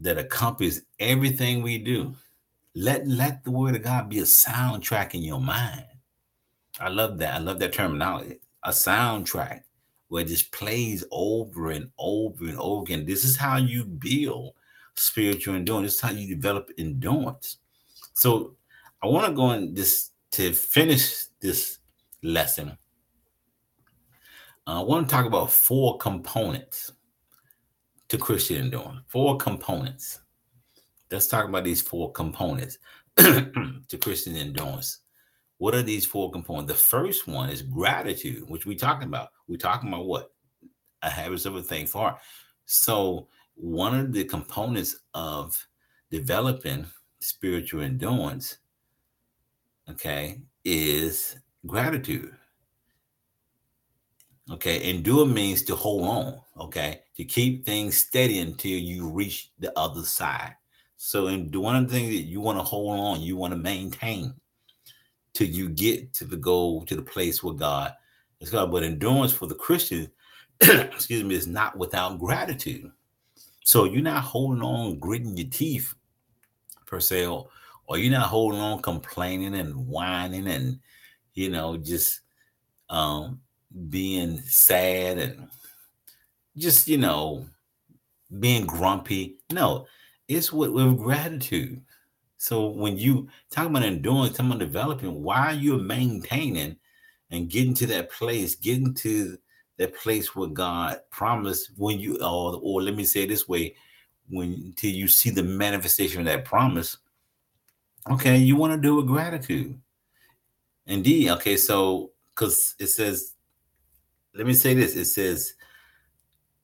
that 0.00 0.18
accompanies 0.18 0.82
everything 0.98 1.62
we 1.62 1.78
do. 1.78 2.14
Let 2.74 3.06
let 3.08 3.42
the 3.42 3.50
word 3.50 3.74
of 3.74 3.82
God 3.82 4.08
be 4.08 4.20
a 4.20 4.22
soundtrack 4.22 5.14
in 5.14 5.22
your 5.22 5.40
mind. 5.40 5.84
I 6.78 6.88
love 6.88 7.18
that. 7.18 7.34
I 7.34 7.38
love 7.38 7.58
that 7.58 7.72
terminology. 7.72 8.38
A 8.64 8.70
soundtrack 8.70 9.62
where 10.08 10.22
it 10.22 10.28
just 10.28 10.52
plays 10.52 11.04
over 11.10 11.70
and 11.70 11.90
over 11.98 12.44
and 12.44 12.58
over 12.58 12.82
again. 12.82 13.04
This 13.04 13.24
is 13.24 13.36
how 13.36 13.56
you 13.56 13.84
build 13.84 14.54
spiritual 14.96 15.54
endurance. 15.54 15.86
This 15.86 15.94
is 15.94 16.00
how 16.00 16.10
you 16.10 16.34
develop 16.34 16.70
endurance. 16.78 17.58
So 18.14 18.56
I 19.02 19.06
want 19.06 19.26
to 19.26 19.32
go 19.32 19.50
in 19.52 19.74
this 19.74 20.10
to 20.32 20.52
finish 20.52 21.26
this 21.40 21.78
lesson. 22.22 22.76
Uh, 24.66 24.80
I 24.80 24.84
want 24.84 25.08
to 25.08 25.14
talk 25.14 25.26
about 25.26 25.50
four 25.50 25.98
components 25.98 26.92
to 28.08 28.18
Christian 28.18 28.64
endurance. 28.64 29.00
Four 29.06 29.36
components. 29.36 30.20
Let's 31.10 31.26
talk 31.26 31.46
about 31.48 31.64
these 31.64 31.80
four 31.80 32.12
components 32.12 32.78
to 33.16 33.98
Christian 34.00 34.36
endurance. 34.36 34.98
What 35.58 35.74
are 35.74 35.82
these 35.82 36.06
four 36.06 36.30
components? 36.30 36.72
The 36.72 36.78
first 36.78 37.26
one 37.26 37.50
is 37.50 37.62
gratitude, 37.62 38.48
which 38.48 38.66
we 38.66 38.76
talking 38.76 39.08
about. 39.08 39.30
We're 39.46 39.56
talking 39.56 39.88
about 39.88 40.06
what? 40.06 40.32
A 41.02 41.10
habit 41.10 41.46
of 41.46 41.56
a 41.56 41.62
thing 41.62 41.86
for. 41.86 42.18
So 42.66 43.28
one 43.54 43.98
of 43.98 44.12
the 44.12 44.24
components 44.24 44.96
of 45.14 45.56
developing 46.10 46.86
spiritual 47.20 47.82
endurance, 47.82 48.58
okay, 49.90 50.40
is 50.64 51.36
gratitude. 51.66 52.34
Okay, 54.50 54.90
endure 54.90 55.26
means 55.26 55.62
to 55.64 55.76
hold 55.76 56.08
on. 56.08 56.40
Okay, 56.58 57.00
to 57.16 57.24
keep 57.24 57.64
things 57.66 57.96
steady 57.96 58.38
until 58.38 58.78
you 58.78 59.08
reach 59.08 59.50
the 59.58 59.76
other 59.78 60.02
side. 60.02 60.54
So, 60.96 61.28
in 61.28 61.50
one 61.52 61.76
of 61.76 61.86
the 61.86 61.94
things 61.94 62.14
that 62.14 62.22
you 62.22 62.40
want 62.40 62.58
to 62.58 62.64
hold 62.64 62.98
on, 62.98 63.20
you 63.20 63.36
want 63.36 63.52
to 63.52 63.58
maintain 63.58 64.34
till 65.34 65.48
you 65.48 65.68
get 65.68 66.12
to 66.14 66.24
the 66.24 66.36
goal, 66.36 66.84
to 66.86 66.96
the 66.96 67.02
place 67.02 67.42
where 67.42 67.54
God 67.54 67.92
is 68.40 68.50
God. 68.50 68.72
But 68.72 68.82
endurance 68.82 69.32
for 69.32 69.46
the 69.46 69.54
Christian, 69.54 70.10
excuse 70.60 71.22
me, 71.24 71.34
is 71.34 71.46
not 71.46 71.76
without 71.76 72.18
gratitude. 72.18 72.90
So 73.64 73.84
you're 73.84 74.02
not 74.02 74.24
holding 74.24 74.62
on, 74.62 74.98
gritting 74.98 75.36
your 75.36 75.48
teeth, 75.50 75.94
per 76.86 77.00
se, 77.00 77.26
or, 77.26 77.48
or 77.88 77.98
you're 77.98 78.12
not 78.12 78.28
holding 78.28 78.60
on, 78.60 78.80
complaining 78.82 79.56
and 79.56 79.74
whining 79.74 80.46
and 80.46 80.78
you 81.34 81.50
know 81.50 81.76
just 81.76 82.20
um 82.90 83.40
being 83.88 84.38
sad 84.38 85.18
and 85.18 85.48
just, 86.58 86.88
you 86.88 86.98
know, 86.98 87.46
being 88.40 88.66
grumpy. 88.66 89.38
No, 89.52 89.86
it's 90.26 90.52
with, 90.52 90.70
with 90.70 90.98
gratitude. 90.98 91.80
So 92.36 92.68
when 92.68 92.98
you 92.98 93.28
talk 93.50 93.66
about 93.66 93.82
endurance, 93.82 94.36
talk 94.36 94.46
about 94.46 94.58
developing, 94.58 95.22
why 95.22 95.52
you're 95.52 95.78
maintaining 95.78 96.76
and 97.30 97.48
getting 97.50 97.74
to 97.74 97.86
that 97.86 98.10
place, 98.10 98.54
getting 98.54 98.94
to 98.94 99.38
that 99.78 99.94
place 99.94 100.34
where 100.34 100.48
God 100.48 101.00
promised 101.10 101.70
when 101.76 101.98
you, 101.98 102.16
or, 102.16 102.58
or 102.62 102.82
let 102.82 102.94
me 102.94 103.04
say 103.04 103.26
this 103.26 103.48
way, 103.48 103.74
when 104.28 104.52
until 104.52 104.90
you 104.90 105.08
see 105.08 105.30
the 105.30 105.42
manifestation 105.42 106.20
of 106.20 106.26
that 106.26 106.44
promise, 106.44 106.96
okay, 108.12 108.36
you 108.36 108.56
want 108.56 108.72
to 108.72 108.80
do 108.80 108.96
with 108.96 109.06
gratitude. 109.06 109.78
Indeed. 110.86 111.30
Okay, 111.30 111.56
so 111.56 112.12
because 112.34 112.74
it 112.78 112.88
says, 112.88 113.34
let 114.34 114.46
me 114.46 114.54
say 114.54 114.74
this. 114.74 114.96
It 114.96 115.06
says, 115.06 115.54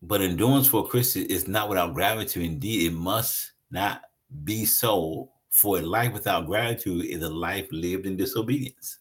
but 0.00 0.20
endurance 0.20 0.66
for 0.66 0.84
a 0.84 0.88
Christian 0.88 1.26
is 1.26 1.48
not 1.48 1.68
without 1.68 1.94
gratitude. 1.94 2.44
Indeed, 2.44 2.92
it 2.92 2.94
must 2.94 3.52
not 3.70 4.02
be 4.44 4.64
so. 4.64 5.30
For 5.50 5.78
a 5.78 5.82
life 5.82 6.12
without 6.12 6.46
gratitude 6.46 7.04
is 7.04 7.22
a 7.22 7.30
life 7.30 7.68
lived 7.70 8.06
in 8.06 8.16
disobedience. 8.16 8.98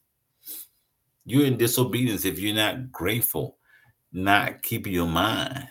You're 1.25 1.47
in 1.47 1.57
disobedience 1.57 2.25
if 2.25 2.37
you're 2.37 2.53
not 2.53 2.91
grateful, 2.91 3.57
not 4.11 4.61
keeping 4.61 4.93
your 4.93 5.07
mind. 5.07 5.67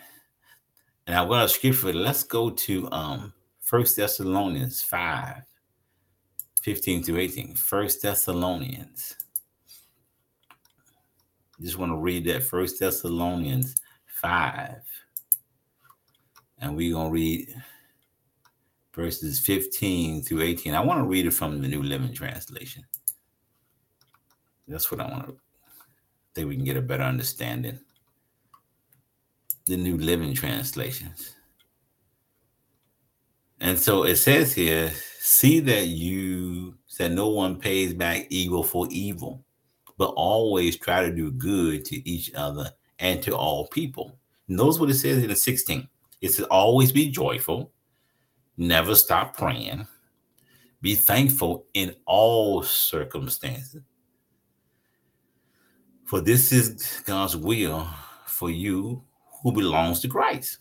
And 1.07 1.17
I 1.17 1.23
want 1.23 1.45
a 1.45 1.49
scripture. 1.49 1.93
Let's 1.93 2.25
go 2.25 2.51
to 2.51 2.91
um 2.91 3.33
First 3.61 3.97
Thessalonians 3.97 4.83
5, 4.83 5.43
15 6.63 7.03
to 7.05 7.19
18. 7.19 7.55
First 7.55 8.03
Thessalonians. 8.03 9.17
Just 11.61 11.79
want 11.79 11.93
to 11.93 11.97
read 11.97 12.25
that 12.27 12.43
First 12.43 12.79
Thessalonians 12.81 13.77
5. 14.07 14.77
And 16.61 16.77
we're 16.77 16.95
going 16.95 17.09
to 17.09 17.13
read 17.13 17.55
verses 18.95 19.41
15 19.41 20.23
through 20.23 20.43
18. 20.43 20.75
I 20.75 20.81
want 20.81 21.01
to 21.01 21.09
read 21.09 21.27
it 21.27 21.33
from 21.33 21.61
the 21.61 21.69
New 21.69 21.83
Living 21.83 22.13
Translation. 22.13 22.85
That's 24.69 24.91
what 24.91 25.01
I 25.01 25.11
want 25.11 25.27
to 25.27 25.37
think 26.35 26.49
we 26.49 26.57
can 26.57 26.65
get 26.65 26.77
a 26.77 26.83
better 26.83 27.03
understanding. 27.03 27.79
The 29.67 29.77
New 29.77 29.99
Living 29.99 30.35
Translations. 30.35 31.35
And 33.63 33.79
so 33.79 34.03
it 34.03 34.17
says 34.17 34.53
here, 34.53 34.91
see 35.21 35.61
that 35.61 35.87
you 35.87 36.75
that 36.99 37.11
no 37.11 37.29
one 37.29 37.57
pays 37.57 37.95
back 37.95 38.27
evil 38.29 38.63
for 38.63 38.87
evil, 38.91 39.45
but 39.99 40.11
always 40.11 40.77
try 40.77 41.03
to 41.03 41.15
do 41.15 41.31
good 41.31 41.85
to 41.87 42.09
each 42.09 42.33
other 42.35 42.71
and 42.99 43.23
to 43.23 43.37
all 43.37 43.69
people. 43.69 44.19
Notice 44.47 44.79
what 44.79 44.91
it 44.91 44.95
says 44.95 45.23
in 45.23 45.29
the 45.29 45.37
16. 45.37 45.89
It 46.21 46.29
says 46.31 46.45
always 46.47 46.93
be 46.93 47.11
joyful, 47.11 47.73
never 48.57 48.95
stop 48.95 49.37
praying, 49.37 49.87
be 50.81 50.95
thankful 50.95 51.67
in 51.75 51.95
all 52.05 52.63
circumstances. 52.63 53.83
For 56.05 56.21
this 56.21 56.53
is 56.53 57.03
God's 57.07 57.37
will 57.37 57.89
for 58.27 58.51
you 58.51 59.03
who 59.43 59.53
belongs 59.53 60.01
to 60.01 60.09
Christ. 60.09 60.59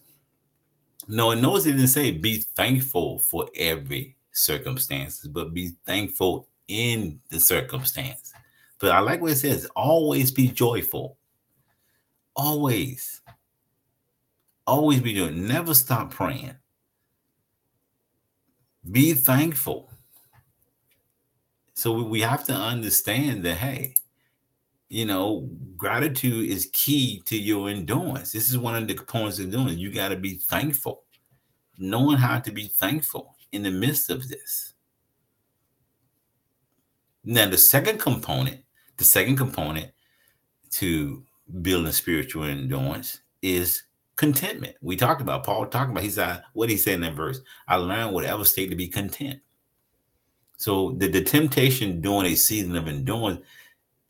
No, 1.13 1.32
and 1.32 1.41
notice 1.41 1.65
it 1.65 1.74
didn't 1.74 1.88
say 1.89 2.12
be 2.12 2.38
thankful 2.56 3.20
for 3.20 3.50
every 3.58 4.15
circumstances, 4.32 5.27
but 5.27 5.53
be 5.53 5.74
thankful 5.86 6.48
in 6.70 7.20
the 7.30 7.38
circumstance. 7.38 8.32
But 8.80 8.91
I 8.91 9.00
like 9.00 9.20
what 9.20 9.34
it 9.34 9.36
says 9.36 9.65
always 9.75 10.32
be 10.32 10.48
joyful. 10.48 11.18
Always. 12.34 13.20
Always 14.65 15.01
be 15.01 15.13
doing. 15.13 15.46
Never 15.46 15.74
stop 15.74 16.12
praying. 16.12 16.56
Be 18.89 19.12
thankful. 19.12 19.91
So 21.74 21.91
we 22.03 22.22
have 22.22 22.46
to 22.46 22.53
understand 22.53 23.44
that, 23.44 23.58
hey, 23.58 23.96
you 24.91 25.05
know, 25.05 25.50
gratitude 25.77 26.50
is 26.50 26.69
key 26.74 27.24
to 27.25 27.38
your 27.38 27.69
endurance. 27.69 28.33
This 28.33 28.50
is 28.50 28.57
one 28.57 28.75
of 28.75 28.89
the 28.89 28.93
components 28.93 29.39
of 29.39 29.50
doing. 29.50 29.79
You 29.79 29.89
got 29.89 30.10
to 30.10 30.17
be 30.17 30.33
thankful, 30.33 31.03
knowing 31.77 32.17
how 32.17 32.39
to 32.39 32.51
be 32.51 32.65
thankful 32.65 33.38
in 33.53 33.63
the 33.63 33.71
midst 33.71 34.10
of 34.10 34.27
this. 34.27 34.74
Now, 37.24 37.48
the 37.48 37.57
second 37.57 38.01
component, 38.01 38.65
the 38.98 39.05
second 39.05 39.38
component 39.38 39.91
to 40.71 41.24
building 41.62 41.93
spiritual 41.93 42.43
endurance 42.43 43.21
is 43.41 43.83
contentment. 44.18 44.75
We 44.81 44.98
talked 44.98 45.22
about 45.22 45.46
Paul 45.46 45.68
talking 45.68 45.92
about. 45.92 46.03
He 46.03 46.09
said, 46.09 46.44
"What 46.51 46.70
he 46.70 46.75
said 46.75 46.96
in 46.96 47.01
that 47.01 47.16
verse? 47.16 47.39
I 47.66 47.77
learned 47.77 48.13
whatever 48.13 48.44
state 48.44 48.70
to 48.72 48.75
be 48.75 48.89
content." 48.89 49.39
So 50.57 50.96
the, 50.98 51.07
the 51.07 51.24
temptation 51.24 52.01
during 52.01 52.33
a 52.33 52.35
season 52.35 52.75
of 52.75 52.89
endurance 52.89 53.39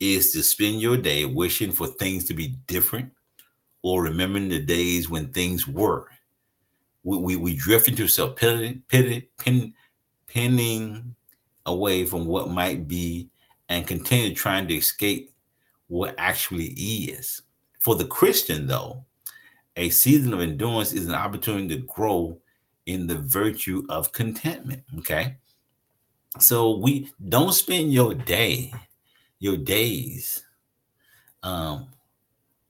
is 0.02 0.32
to 0.32 0.42
spend 0.42 0.80
your 0.80 0.96
day 0.96 1.24
wishing 1.24 1.70
for 1.70 1.86
things 1.86 2.24
to 2.24 2.34
be 2.34 2.56
different 2.66 3.10
or 3.82 4.02
remembering 4.02 4.48
the 4.48 4.58
days 4.58 5.08
when 5.08 5.32
things 5.32 5.68
were. 5.68 6.08
We, 7.04 7.18
we, 7.18 7.36
we 7.36 7.56
drift 7.56 7.88
into 7.88 8.08
self 8.08 8.36
pity, 8.36 8.82
pin, 8.88 9.74
pinning 10.26 11.14
away 11.66 12.04
from 12.04 12.26
what 12.26 12.50
might 12.50 12.88
be 12.88 13.28
and 13.68 13.86
continue 13.86 14.34
trying 14.34 14.66
to 14.68 14.74
escape 14.74 15.32
what 15.86 16.14
actually 16.18 16.66
is. 16.66 17.42
For 17.78 17.94
the 17.94 18.06
Christian, 18.06 18.66
though, 18.66 19.04
a 19.76 19.88
season 19.88 20.34
of 20.34 20.40
endurance 20.40 20.92
is 20.92 21.06
an 21.06 21.14
opportunity 21.14 21.76
to 21.76 21.86
grow 21.86 22.38
in 22.86 23.06
the 23.06 23.18
virtue 23.18 23.84
of 23.88 24.12
contentment. 24.12 24.82
Okay. 24.98 25.36
So 26.38 26.76
we 26.78 27.10
don't 27.28 27.52
spend 27.52 27.92
your 27.92 28.14
day 28.14 28.72
your 29.42 29.56
days 29.56 30.44
um 31.42 31.88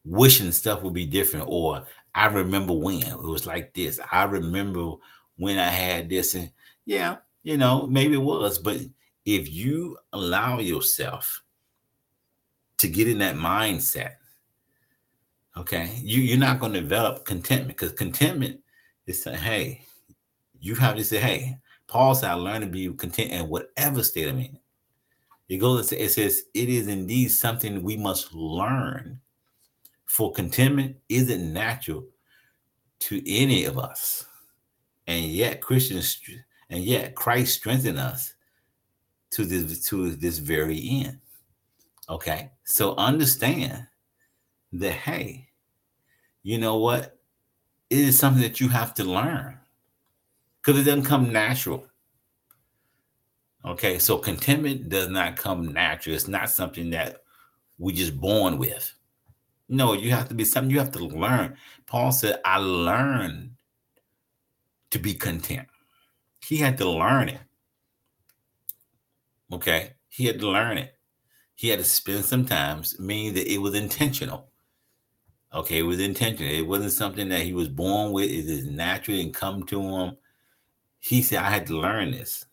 wishing 0.06 0.50
stuff 0.50 0.82
would 0.82 0.94
be 0.94 1.04
different 1.04 1.44
or 1.46 1.84
i 2.14 2.26
remember 2.26 2.72
when 2.72 3.02
it 3.02 3.18
was 3.18 3.46
like 3.46 3.74
this. 3.74 4.00
I 4.10 4.24
remember 4.24 4.94
when 5.36 5.58
i 5.58 5.68
had 5.68 6.08
this 6.08 6.34
and 6.34 6.50
yeah 6.86 7.16
you 7.42 7.58
know 7.58 7.86
maybe 7.86 8.14
it 8.14 8.22
was 8.22 8.58
but 8.58 8.80
if 9.26 9.52
you 9.52 9.98
allow 10.14 10.60
yourself 10.60 11.42
to 12.78 12.88
get 12.88 13.06
in 13.06 13.18
that 13.18 13.36
mindset 13.36 14.14
okay 15.58 15.90
you, 16.00 16.22
you're 16.22 16.38
not 16.38 16.58
going 16.58 16.72
to 16.72 16.80
develop 16.80 17.26
contentment 17.26 17.76
because 17.76 17.92
contentment 17.92 18.58
is 19.06 19.22
saying 19.22 19.36
hey 19.36 19.84
you 20.58 20.74
have 20.74 20.96
to 20.96 21.04
say 21.04 21.18
hey 21.18 21.58
paul 21.86 22.14
said 22.14 22.30
i 22.30 22.34
learned 22.34 22.64
to 22.64 22.70
be 22.70 22.90
content 22.94 23.30
in 23.30 23.46
whatever 23.48 24.02
state 24.02 24.26
i'm 24.26 24.38
in 24.38 24.58
it 25.52 25.58
goes, 25.58 25.92
it 25.92 26.10
says, 26.10 26.44
it 26.54 26.70
is 26.70 26.88
indeed 26.88 27.28
something 27.28 27.82
we 27.82 27.98
must 27.98 28.32
learn. 28.32 29.20
For 30.06 30.32
contentment 30.32 30.96
isn't 31.10 31.52
natural 31.52 32.06
to 33.00 33.22
any 33.30 33.66
of 33.66 33.78
us. 33.78 34.24
And 35.06 35.26
yet 35.26 35.60
Christians 35.60 36.18
and 36.70 36.82
yet 36.82 37.14
Christ 37.14 37.52
strengthened 37.52 37.98
us 37.98 38.32
to 39.32 39.44
this 39.44 39.86
to 39.88 40.12
this 40.12 40.38
very 40.38 40.88
end. 40.88 41.18
Okay. 42.08 42.50
So 42.64 42.94
understand 42.96 43.86
that 44.72 44.92
hey, 44.92 45.48
you 46.42 46.56
know 46.56 46.78
what? 46.78 47.18
It 47.90 47.98
is 47.98 48.18
something 48.18 48.42
that 48.42 48.58
you 48.58 48.68
have 48.68 48.94
to 48.94 49.04
learn 49.04 49.58
because 50.62 50.80
it 50.80 50.84
doesn't 50.84 51.04
come 51.04 51.30
natural. 51.30 51.86
Okay, 53.64 53.98
so 53.98 54.18
contentment 54.18 54.88
does 54.88 55.08
not 55.08 55.36
come 55.36 55.72
natural. 55.72 56.16
It's 56.16 56.26
not 56.26 56.50
something 56.50 56.90
that 56.90 57.22
we 57.78 57.92
just 57.92 58.20
born 58.20 58.58
with. 58.58 58.92
No, 59.68 59.92
you 59.92 60.10
have 60.10 60.28
to 60.28 60.34
be 60.34 60.44
something 60.44 60.70
you 60.70 60.80
have 60.80 60.90
to 60.92 61.04
learn. 61.04 61.56
Paul 61.86 62.12
said, 62.12 62.40
I 62.44 62.58
learned 62.58 63.52
to 64.90 64.98
be 64.98 65.14
content. 65.14 65.68
He 66.44 66.56
had 66.56 66.76
to 66.78 66.90
learn 66.90 67.28
it. 67.28 67.40
Okay, 69.52 69.92
he 70.08 70.26
had 70.26 70.40
to 70.40 70.48
learn 70.48 70.78
it. 70.78 70.98
He 71.54 71.68
had 71.68 71.78
to 71.78 71.84
spend 71.84 72.24
some 72.24 72.44
time, 72.44 72.82
meaning 72.98 73.34
that 73.34 73.52
it 73.52 73.58
was 73.58 73.74
intentional. 73.74 74.48
Okay, 75.54 75.78
it 75.78 75.82
was 75.82 76.00
intentional. 76.00 76.52
It 76.52 76.66
wasn't 76.66 76.92
something 76.92 77.28
that 77.28 77.42
he 77.42 77.52
was 77.52 77.68
born 77.68 78.12
with. 78.12 78.30
It 78.30 78.46
is 78.46 78.66
natural 78.66 79.20
and 79.20 79.32
come 79.32 79.62
to 79.64 79.80
him. 79.80 80.16
He 80.98 81.22
said, 81.22 81.38
I 81.38 81.50
had 81.50 81.66
to 81.68 81.78
learn 81.78 82.10
this. 82.10 82.46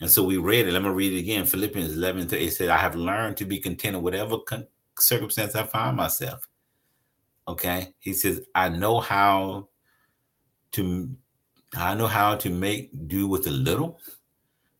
And 0.00 0.10
so 0.10 0.22
we 0.22 0.36
read 0.36 0.66
it. 0.66 0.72
Let 0.72 0.82
me 0.82 0.90
read 0.90 1.12
it 1.12 1.18
again. 1.18 1.44
Philippians 1.44 1.94
11 1.96 2.28
to 2.28 2.36
8 2.36 2.50
said, 2.50 2.68
I 2.68 2.76
have 2.76 2.94
learned 2.94 3.36
to 3.38 3.44
be 3.44 3.58
content 3.58 3.96
in 3.96 4.02
whatever 4.02 4.38
con- 4.38 4.66
circumstance 4.98 5.54
I 5.54 5.64
find 5.64 5.96
myself. 5.96 6.48
Okay. 7.48 7.94
He 7.98 8.12
says, 8.12 8.42
I 8.54 8.68
know 8.68 9.00
how 9.00 9.68
to 10.72 11.10
I 11.74 11.94
know 11.94 12.06
how 12.06 12.34
to 12.36 12.50
make 12.50 12.90
do 13.08 13.28
with 13.28 13.46
a 13.46 13.50
little, 13.50 14.00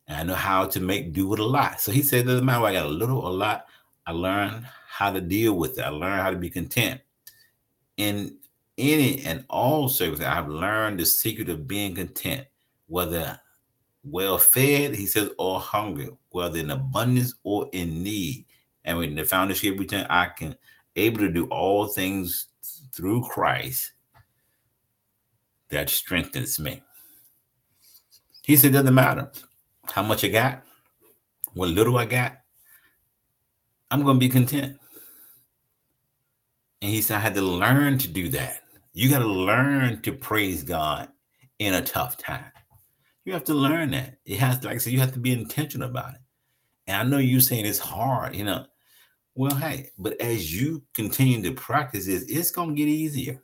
and 0.06 0.18
I 0.18 0.22
know 0.22 0.34
how 0.34 0.66
to 0.66 0.80
make 0.80 1.12
do 1.12 1.26
with 1.28 1.38
a 1.38 1.44
lot. 1.44 1.80
So 1.80 1.92
he 1.92 2.02
said, 2.02 2.26
doesn't 2.26 2.44
matter 2.44 2.64
I 2.64 2.72
got 2.72 2.86
a 2.86 2.90
little 2.90 3.18
or 3.18 3.28
a 3.28 3.32
lot, 3.32 3.66
I 4.06 4.12
learned 4.12 4.66
how 4.88 5.12
to 5.12 5.20
deal 5.20 5.54
with 5.54 5.78
it. 5.78 5.82
I 5.82 5.90
learned 5.90 6.22
how 6.22 6.30
to 6.30 6.36
be 6.36 6.48
content. 6.48 7.00
In 7.98 8.38
any 8.78 9.22
and 9.24 9.44
all 9.50 9.88
circumstances, 9.88 10.34
I've 10.34 10.48
learned 10.48 11.00
the 11.00 11.04
secret 11.04 11.50
of 11.50 11.68
being 11.68 11.94
content, 11.94 12.46
whether 12.86 13.38
well 14.10 14.38
fed, 14.38 14.94
he 14.94 15.06
says, 15.06 15.30
or 15.38 15.60
hungry, 15.60 16.08
whether 16.30 16.58
in 16.58 16.70
abundance 16.70 17.34
or 17.42 17.68
in 17.72 18.02
need. 18.02 18.46
And 18.84 18.98
when 18.98 19.14
the 19.14 19.24
foundation 19.24 19.86
time 19.86 20.06
I 20.08 20.26
can 20.26 20.56
able 20.96 21.18
to 21.18 21.30
do 21.30 21.46
all 21.46 21.86
things 21.86 22.46
through 22.92 23.24
Christ 23.24 23.92
that 25.68 25.90
strengthens 25.90 26.58
me. 26.58 26.82
He 28.42 28.56
said, 28.56 28.72
doesn't 28.72 28.94
matter 28.94 29.30
how 29.84 30.02
much 30.02 30.24
I 30.24 30.28
got, 30.28 30.62
what 31.52 31.68
little 31.68 31.98
I 31.98 32.06
got. 32.06 32.38
I'm 33.90 34.02
going 34.02 34.16
to 34.16 34.20
be 34.20 34.28
content. 34.28 34.78
And 36.80 36.90
he 36.90 37.02
said, 37.02 37.16
I 37.16 37.20
had 37.20 37.34
to 37.34 37.42
learn 37.42 37.98
to 37.98 38.08
do 38.08 38.28
that. 38.30 38.62
You 38.92 39.10
got 39.10 39.18
to 39.18 39.26
learn 39.26 40.00
to 40.02 40.12
praise 40.12 40.62
God 40.62 41.08
in 41.58 41.74
a 41.74 41.82
tough 41.82 42.16
time. 42.16 42.50
You 43.28 43.34
have 43.34 43.44
to 43.44 43.54
learn 43.54 43.90
that. 43.90 44.20
It 44.24 44.38
has, 44.38 44.64
like 44.64 44.76
I 44.76 44.78
said, 44.78 44.94
you 44.94 45.00
have 45.00 45.12
to 45.12 45.18
be 45.18 45.34
intentional 45.34 45.90
about 45.90 46.14
it. 46.14 46.20
And 46.86 46.96
I 46.96 47.02
know 47.02 47.18
you're 47.18 47.42
saying 47.42 47.66
it's 47.66 47.78
hard, 47.78 48.34
you 48.34 48.42
know. 48.42 48.64
Well, 49.34 49.54
hey, 49.54 49.90
but 49.98 50.18
as 50.18 50.58
you 50.58 50.82
continue 50.94 51.42
to 51.42 51.52
practice 51.52 52.06
this, 52.06 52.22
it's 52.22 52.50
going 52.50 52.70
to 52.70 52.74
get 52.74 52.88
easier. 52.88 53.42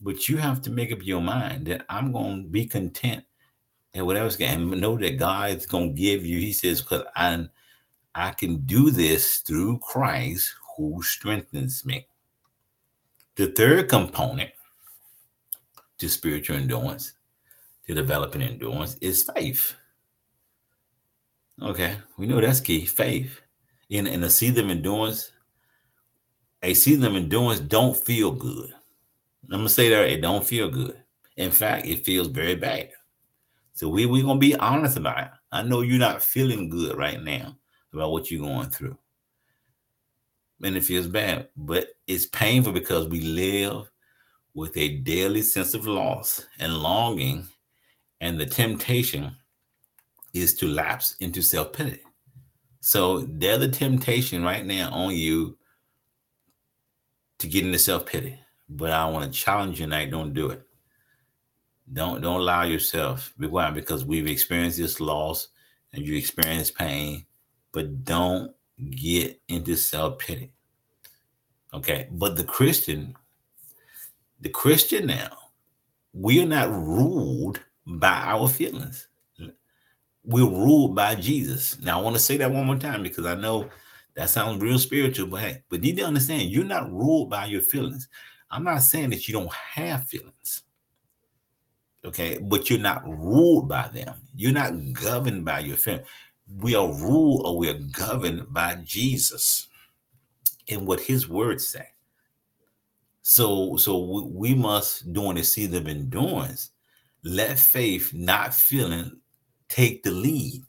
But 0.00 0.28
you 0.28 0.36
have 0.36 0.62
to 0.62 0.70
make 0.70 0.92
up 0.92 1.04
your 1.04 1.20
mind 1.20 1.66
that 1.66 1.86
I'm 1.88 2.12
going 2.12 2.44
to 2.44 2.48
be 2.48 2.66
content 2.66 3.24
and 3.94 4.06
whatever's 4.06 4.36
going 4.36 4.70
to 4.70 4.76
know 4.76 4.96
that 4.96 5.18
God's 5.18 5.66
going 5.66 5.96
to 5.96 6.00
give 6.00 6.24
you. 6.24 6.38
He 6.38 6.52
says, 6.52 6.80
because 6.80 7.02
I, 7.16 7.48
I 8.14 8.30
can 8.30 8.58
do 8.58 8.92
this 8.92 9.38
through 9.38 9.80
Christ 9.80 10.54
who 10.76 11.02
strengthens 11.02 11.84
me. 11.84 12.06
The 13.34 13.48
third 13.48 13.88
component 13.88 14.50
to 15.98 16.08
spiritual 16.08 16.58
endurance, 16.58 17.14
to 17.88 17.94
developing 17.94 18.42
endurance, 18.42 18.96
is 19.00 19.28
faith. 19.34 19.74
Okay, 21.60 21.96
we 22.16 22.26
know 22.26 22.40
that's 22.40 22.60
key. 22.60 22.84
Faith. 22.84 23.40
In 23.90 24.06
in 24.06 24.22
a 24.22 24.30
season 24.30 24.66
of 24.66 24.70
endurance, 24.70 25.32
a 26.62 26.74
season 26.74 27.04
of 27.04 27.16
endurance 27.16 27.60
don't 27.60 27.96
feel 27.96 28.30
good. 28.30 28.72
I'm 29.50 29.60
gonna 29.60 29.68
say 29.68 29.88
that 29.88 30.10
it 30.10 30.20
don't 30.20 30.46
feel 30.46 30.68
good. 30.70 31.02
In 31.36 31.50
fact, 31.50 31.86
it 31.86 32.04
feels 32.04 32.28
very 32.28 32.54
bad. 32.54 32.90
So 33.72 33.88
we 33.88 34.06
we 34.06 34.22
gonna 34.22 34.38
be 34.38 34.54
honest 34.56 34.98
about 34.98 35.24
it. 35.24 35.30
I 35.50 35.62
know 35.62 35.80
you're 35.80 35.98
not 35.98 36.22
feeling 36.22 36.68
good 36.68 36.96
right 36.96 37.22
now 37.22 37.56
about 37.92 38.12
what 38.12 38.30
you're 38.30 38.46
going 38.46 38.68
through, 38.68 38.98
and 40.62 40.76
it 40.76 40.84
feels 40.84 41.06
bad, 41.06 41.48
but 41.56 41.88
it's 42.06 42.26
painful 42.26 42.72
because 42.72 43.08
we 43.08 43.20
live 43.22 43.90
with 44.52 44.76
a 44.76 44.98
daily 44.98 45.40
sense 45.40 45.72
of 45.72 45.86
loss 45.86 46.44
and 46.58 46.76
longing, 46.76 47.46
and 48.20 48.38
the 48.38 48.46
temptation 48.46 49.36
is 50.34 50.54
to 50.56 50.68
lapse 50.68 51.16
into 51.20 51.42
self 51.42 51.72
pity. 51.72 52.00
So 52.80 53.20
there's 53.20 53.62
a 53.62 53.68
temptation 53.68 54.42
right 54.42 54.64
now 54.64 54.90
on 54.90 55.14
you 55.14 55.56
to 57.38 57.46
get 57.46 57.64
into 57.64 57.78
self 57.78 58.06
pity. 58.06 58.38
But 58.68 58.90
I 58.90 59.08
want 59.08 59.32
to 59.32 59.38
challenge 59.38 59.80
you 59.80 59.86
tonight. 59.86 60.10
Don't 60.10 60.34
do 60.34 60.50
it. 60.50 60.62
Don't 61.92 62.20
don't 62.20 62.40
allow 62.40 62.64
yourself. 62.64 63.32
Why? 63.38 63.70
Because 63.70 64.04
we've 64.04 64.26
experienced 64.26 64.78
this 64.78 65.00
loss 65.00 65.48
and 65.92 66.06
you 66.06 66.16
experience 66.16 66.70
pain, 66.70 67.24
but 67.72 68.04
don't 68.04 68.52
get 68.90 69.40
into 69.48 69.76
self 69.76 70.18
pity. 70.18 70.52
Okay. 71.72 72.08
But 72.10 72.36
the 72.36 72.44
Christian, 72.44 73.14
the 74.40 74.50
Christian 74.50 75.06
now, 75.06 75.30
we 76.12 76.42
are 76.42 76.46
not 76.46 76.70
ruled 76.70 77.60
by 77.88 78.22
our 78.26 78.48
feelings 78.48 79.08
we're 80.28 80.44
ruled 80.44 80.94
by 80.94 81.14
Jesus. 81.14 81.80
Now 81.80 81.98
I 81.98 82.02
want 82.02 82.14
to 82.14 82.22
say 82.22 82.36
that 82.36 82.50
one 82.50 82.66
more 82.66 82.76
time 82.76 83.02
because 83.02 83.24
I 83.24 83.34
know 83.34 83.70
that 84.14 84.28
sounds 84.28 84.62
real 84.62 84.78
spiritual, 84.78 85.28
but 85.28 85.40
hey, 85.40 85.62
but 85.70 85.82
you 85.82 85.92
need 85.92 86.00
to 86.00 86.06
understand 86.06 86.50
you're 86.50 86.64
not 86.64 86.92
ruled 86.92 87.30
by 87.30 87.46
your 87.46 87.62
feelings. 87.62 88.08
I'm 88.50 88.64
not 88.64 88.82
saying 88.82 89.10
that 89.10 89.26
you 89.26 89.32
don't 89.32 89.52
have 89.52 90.06
feelings. 90.06 90.62
Okay, 92.04 92.38
but 92.40 92.68
you're 92.68 92.78
not 92.78 93.08
ruled 93.08 93.68
by 93.68 93.88
them. 93.88 94.14
You're 94.34 94.52
not 94.52 94.92
governed 94.92 95.44
by 95.44 95.60
your 95.60 95.76
feelings. 95.76 96.06
We 96.58 96.74
are 96.74 96.92
ruled 96.92 97.46
or 97.46 97.58
we 97.58 97.70
are 97.70 97.80
governed 97.92 98.52
by 98.52 98.76
Jesus 98.84 99.68
and 100.68 100.86
what 100.86 101.00
his 101.00 101.28
words 101.28 101.66
say. 101.66 101.86
So, 103.22 103.76
so 103.76 103.98
we, 103.98 104.22
we 104.22 104.54
must, 104.54 105.12
during 105.12 105.36
the 105.36 105.42
season 105.42 105.76
of 105.76 105.88
endurance, 105.88 106.70
let 107.24 107.58
faith, 107.58 108.12
not 108.14 108.54
feeling, 108.54 109.20
take 109.68 110.02
the 110.02 110.10
lead. 110.10 110.64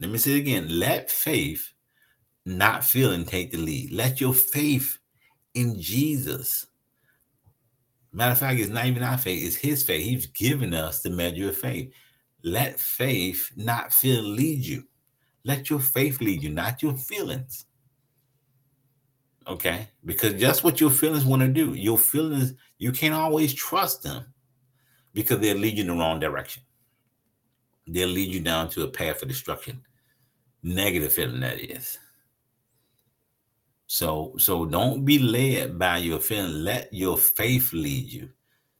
Let 0.00 0.10
me 0.10 0.18
say 0.18 0.32
it 0.32 0.38
again. 0.38 0.78
Let 0.78 1.10
faith, 1.10 1.72
not 2.44 2.84
feeling, 2.84 3.24
take 3.24 3.52
the 3.52 3.58
lead. 3.58 3.92
Let 3.92 4.20
your 4.20 4.34
faith 4.34 4.98
in 5.54 5.80
Jesus. 5.80 6.66
Matter 8.12 8.32
of 8.32 8.38
fact, 8.38 8.60
it's 8.60 8.70
not 8.70 8.86
even 8.86 9.02
our 9.02 9.18
faith, 9.18 9.46
it's 9.46 9.56
his 9.56 9.82
faith. 9.82 10.04
He's 10.04 10.26
given 10.26 10.72
us 10.72 11.02
the 11.02 11.10
measure 11.10 11.50
of 11.50 11.56
faith. 11.56 11.92
Let 12.42 12.78
faith, 12.78 13.50
not 13.56 13.92
feel, 13.92 14.22
lead 14.22 14.64
you. 14.64 14.84
Let 15.44 15.68
your 15.68 15.80
faith 15.80 16.20
lead 16.20 16.42
you, 16.42 16.50
not 16.50 16.82
your 16.82 16.96
feelings. 16.96 17.66
Okay? 19.46 19.88
Because 20.04 20.34
just 20.34 20.64
what 20.64 20.80
your 20.80 20.90
feelings 20.90 21.24
want 21.24 21.42
to 21.42 21.48
do. 21.48 21.74
Your 21.74 21.98
feelings, 21.98 22.54
you 22.78 22.92
can't 22.92 23.14
always 23.14 23.54
trust 23.54 24.02
them 24.02 24.24
because 25.16 25.40
they'll 25.40 25.56
lead 25.56 25.76
you 25.76 25.82
in 25.82 25.88
the 25.88 25.94
wrong 25.94 26.20
direction 26.20 26.62
they'll 27.86 28.08
lead 28.08 28.32
you 28.32 28.40
down 28.40 28.68
to 28.70 28.82
a 28.82 28.88
path 28.88 29.22
of 29.22 29.28
destruction. 29.28 29.80
Negative 30.62 31.12
feeling 31.12 31.40
that 31.40 31.60
is. 31.60 31.98
So 33.86 34.34
so 34.38 34.66
don't 34.66 35.04
be 35.04 35.18
led 35.18 35.78
by 35.78 35.98
your 35.98 36.18
feeling. 36.18 36.64
Let 36.64 36.92
your 36.92 37.16
faith 37.16 37.72
lead 37.72 38.10
you. 38.10 38.30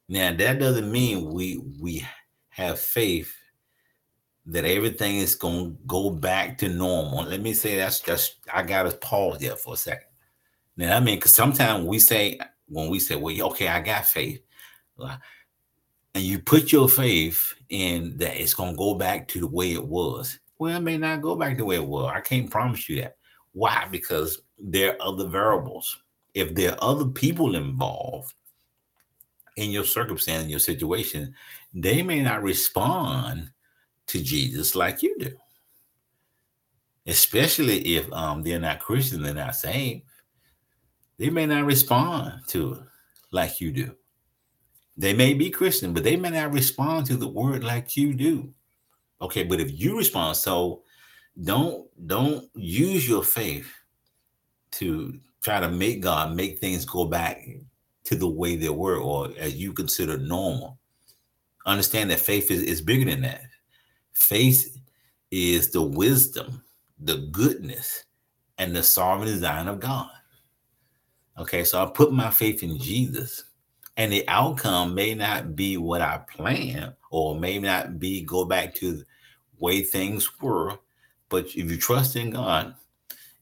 Now 0.09 0.33
that 0.33 0.59
doesn't 0.59 0.91
mean 0.91 1.33
we 1.33 1.63
we 1.81 2.05
have 2.49 2.81
faith 2.81 3.33
that 4.47 4.65
everything 4.65 5.19
is 5.19 5.35
gonna 5.35 5.75
go 5.87 6.11
back 6.11 6.59
to 6.59 6.69
normal. 6.69 7.25
Let 7.25 7.41
me 7.41 7.53
say 7.53 7.77
that's 7.77 8.01
just 8.01 8.37
I 8.53 8.63
gotta 8.63 8.97
pause 8.97 9.39
there 9.39 9.57
for 9.57 9.75
a 9.75 9.77
second. 9.77 10.09
Now 10.77 10.97
I 10.97 11.01
mean, 11.01 11.19
because 11.19 11.35
sometimes 11.35 11.85
we 11.85 12.01
say 12.01 12.41
when 12.67 12.91
we 12.91 12.99
say, 12.99 13.15
"Well, 13.15 13.41
okay, 13.51 13.69
I 13.69 13.81
got 13.81 14.07
faith," 14.07 14.43
and 16.17 16.25
you 16.25 16.39
put 16.39 16.73
your 16.73 16.89
faith 16.89 17.53
in 17.69 18.17
that 18.17 18.41
it's 18.41 18.55
going 18.55 18.71
to 18.71 18.77
go 18.79 18.95
back 18.95 19.29
to 19.29 19.39
the 19.39 19.47
way 19.47 19.75
it 19.75 19.87
was. 19.87 20.39
Well, 20.59 20.75
it 20.75 20.81
may 20.81 20.97
not 20.97 21.21
go 21.21 21.37
back 21.37 21.59
the 21.59 21.65
way 21.67 21.77
it 21.77 21.87
was. 21.87 22.11
I 22.11 22.23
can't 22.23 22.51
promise 22.51 22.89
you 22.89 23.03
that. 23.03 23.19
Why? 23.53 23.87
Because 23.91 24.41
there 24.59 24.93
are 24.93 25.09
other 25.09 25.27
variables. 25.27 25.95
If 26.33 26.55
there 26.55 26.73
are 26.73 26.79
other 26.81 27.05
people 27.05 27.55
involved 27.55 28.33
in 29.59 29.71
your 29.71 29.85
circumstance, 29.85 30.45
in 30.45 30.49
your 30.49 30.59
situation, 30.59 31.35
they 31.75 32.03
may 32.03 32.23
not 32.23 32.43
respond 32.43 33.51
to 34.07 34.23
Jesus 34.23 34.75
like 34.75 35.03
you 35.03 35.19
do. 35.19 35.37
Especially 37.07 37.95
if 37.95 38.11
um, 38.15 38.41
they're 38.43 38.59
not 38.59 38.81
Christian, 38.81 39.23
they're 39.23 39.35
not 39.35 39.55
saved. 39.55 40.05
They 41.19 41.29
may 41.29 41.45
not 41.45 41.67
respond 41.67 42.41
to 42.49 42.73
it 42.73 42.81
like 43.33 43.61
you 43.61 43.71
do. 43.71 43.95
They 44.97 45.13
may 45.13 45.35
be 45.35 45.51
Christian, 45.51 45.93
but 45.93 46.05
they 46.05 46.17
may 46.17 46.31
not 46.31 46.53
respond 46.53 47.07
to 47.07 47.17
the 47.17 47.29
word 47.29 47.63
like 47.63 47.97
you 47.97 48.15
do. 48.15 48.53
Okay, 49.21 49.45
but 49.45 49.61
if 49.61 49.79
you 49.79 49.97
respond, 49.97 50.37
so 50.37 50.83
don't 51.43 51.87
don't 52.07 52.49
use 52.55 53.09
your 53.09 53.23
faith 53.23 53.71
to 54.73 55.19
try 55.43 55.61
to 55.61 55.69
make 55.69 56.01
God 56.01 56.35
make 56.35 56.59
things 56.59 56.85
go 56.85 57.07
back 57.07 57.47
to 58.05 58.15
the 58.15 58.29
way 58.29 58.57
they 58.57 58.69
were 58.69 58.97
or 58.97 59.31
as 59.39 59.57
you 59.57 59.73
consider 59.73 60.17
normal. 60.17 60.79
Understand 61.67 62.11
that 62.11 62.21
faith 62.21 62.51
is, 62.51 62.63
is 62.63 62.81
bigger 62.81 63.11
than 63.11 63.23
that. 63.23 63.43
Faith 64.13 64.79
is 65.31 65.71
the 65.71 65.83
wisdom, 65.83 66.63
the 67.01 67.29
goodness, 67.33 68.05
and 68.59 68.75
the 68.75 68.83
sovereign 68.83 69.29
design 69.29 69.67
of 69.67 69.81
God. 69.81 70.11
Okay, 71.39 71.65
so 71.65 71.83
I 71.83 71.87
put 71.87 72.13
my 72.13 72.31
faith 72.31 72.63
in 72.63 72.79
Jesus 72.79 73.45
and 73.97 74.13
the 74.13 74.27
outcome 74.29 74.95
may 74.95 75.15
not 75.15 75.57
be 75.57 75.77
what 75.77 76.03
I 76.03 76.19
planned 76.19 76.95
or 77.11 77.39
may 77.39 77.59
not 77.59 77.99
be 77.99 78.23
go 78.23 78.45
back 78.45 78.75
to 78.77 78.93
the 78.93 79.05
way 79.59 79.83
things 79.83 80.29
were. 80.41 80.79
But 81.29 81.47
if 81.47 81.71
you 81.71 81.77
trust 81.77 82.17
in 82.17 82.31
God, 82.31 82.75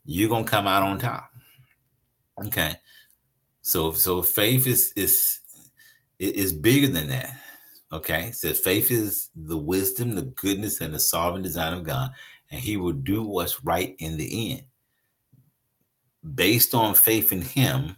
you're 0.05 0.29
gonna 0.29 0.45
come 0.45 0.67
out 0.67 0.83
on 0.83 0.99
top. 0.99 1.31
Okay. 2.47 2.77
So 3.63 3.93
so 3.93 4.23
faith 4.23 4.67
is 4.67 4.93
is 4.95 5.41
is 6.19 6.53
bigger 6.53 6.89
than 6.89 7.09
that. 7.09 7.37
Okay. 7.93 8.31
So 8.31 8.53
faith 8.53 8.91
is 8.91 9.31
the 9.35 9.59
wisdom, 9.59 10.15
the 10.15 10.23
goodness, 10.23 10.81
and 10.81 10.95
the 10.95 11.01
sovereign 11.01 11.43
design 11.43 11.73
of 11.73 11.85
God, 11.85 12.11
and 12.51 12.61
He 12.61 12.77
will 12.77 12.93
do 12.93 13.23
what's 13.23 13.65
right 13.65 13.97
in 13.99 14.17
the 14.17 14.53
end. 14.53 14.63
Based 16.35 16.75
on 16.75 16.95
faith 16.95 17.33
in 17.33 17.43
Him, 17.43 17.97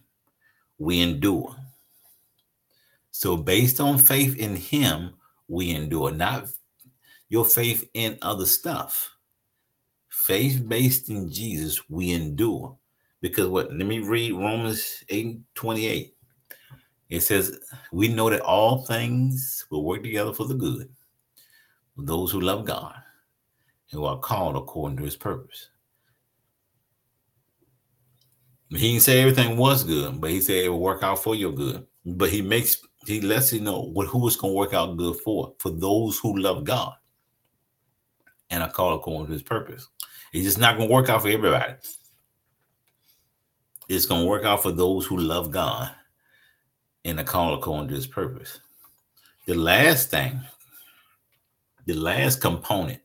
we 0.78 1.00
endure. 1.00 1.54
So, 3.18 3.34
based 3.34 3.80
on 3.80 3.96
faith 3.96 4.36
in 4.36 4.54
Him, 4.56 5.14
we 5.48 5.70
endure, 5.70 6.12
not 6.12 6.50
your 7.30 7.46
faith 7.46 7.88
in 7.94 8.18
other 8.20 8.44
stuff. 8.44 9.10
Faith 10.10 10.62
based 10.68 11.08
in 11.08 11.32
Jesus, 11.32 11.88
we 11.88 12.12
endure. 12.12 12.76
Because 13.22 13.46
what? 13.48 13.72
Let 13.72 13.86
me 13.86 14.00
read 14.00 14.34
Romans 14.34 15.02
8 15.08 15.40
28. 15.54 16.14
It 17.08 17.20
says, 17.20 17.58
We 17.90 18.08
know 18.08 18.28
that 18.28 18.42
all 18.42 18.84
things 18.84 19.64
will 19.70 19.82
work 19.82 20.02
together 20.02 20.34
for 20.34 20.44
the 20.46 20.52
good 20.54 20.90
for 21.96 22.02
those 22.02 22.30
who 22.30 22.42
love 22.42 22.66
God 22.66 22.96
and 23.92 23.98
who 23.98 24.04
are 24.04 24.18
called 24.18 24.56
according 24.56 24.98
to 24.98 25.04
his 25.04 25.16
purpose. 25.16 25.70
He 28.68 28.92
didn't 28.92 29.04
say 29.04 29.22
everything 29.22 29.56
was 29.56 29.84
good, 29.84 30.20
but 30.20 30.30
he 30.30 30.42
said 30.42 30.66
it 30.66 30.68
will 30.68 30.80
work 30.80 31.02
out 31.02 31.22
for 31.22 31.34
your 31.34 31.52
good. 31.52 31.86
But 32.04 32.28
he 32.28 32.42
makes 32.42 32.76
he 33.06 33.20
lets 33.20 33.52
you 33.52 33.60
know 33.60 33.82
what 33.82 34.08
who 34.08 34.26
it's 34.26 34.36
going 34.36 34.52
to 34.52 34.56
work 34.56 34.74
out 34.74 34.96
good 34.96 35.16
for 35.16 35.54
for 35.58 35.70
those 35.70 36.18
who 36.18 36.38
love 36.38 36.64
God 36.64 36.94
and 38.50 38.62
are 38.62 38.70
called 38.70 39.00
according 39.00 39.26
to 39.26 39.32
His 39.32 39.42
purpose. 39.42 39.88
It's 40.32 40.44
just 40.44 40.58
not 40.58 40.76
going 40.76 40.88
to 40.88 40.94
work 40.94 41.08
out 41.08 41.22
for 41.22 41.28
everybody. 41.28 41.74
It's 43.88 44.06
going 44.06 44.22
to 44.22 44.28
work 44.28 44.44
out 44.44 44.62
for 44.62 44.72
those 44.72 45.06
who 45.06 45.16
love 45.16 45.50
God 45.50 45.90
and 47.04 47.20
are 47.20 47.24
called 47.24 47.58
according 47.58 47.88
to 47.88 47.94
His 47.94 48.06
purpose. 48.06 48.60
The 49.46 49.54
last 49.54 50.10
thing, 50.10 50.40
the 51.86 51.94
last 51.94 52.40
component 52.40 53.00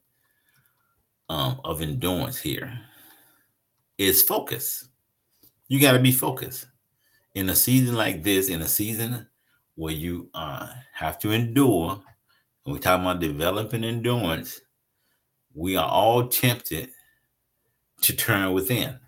um, 1.30 1.62
of 1.64 1.82
endurance 1.82 2.40
here 2.40 2.80
is 3.98 4.24
focus. 4.24 4.88
You 5.68 5.80
got 5.80 5.94
to 5.94 6.00
be 6.00 6.12
focused 6.12 6.66
in 7.36 7.50
a 7.50 7.56
season 7.56 7.96
like 7.96 8.24
this. 8.24 8.50
In 8.50 8.62
a 8.62 8.68
season 8.68 9.28
where 9.76 9.94
you 9.94 10.30
uh, 10.34 10.68
have 10.94 11.20
to 11.20 11.32
endure, 11.32 12.02
and 12.66 12.74
we're 12.74 12.80
talking 12.80 13.06
about 13.06 13.20
developing 13.20 13.84
endurance, 13.84 14.62
we 15.54 15.76
are 15.76 15.90
all 15.90 16.28
tempted 16.28 16.90
to 18.02 18.16
turn 18.16 18.52
within. 18.54 19.00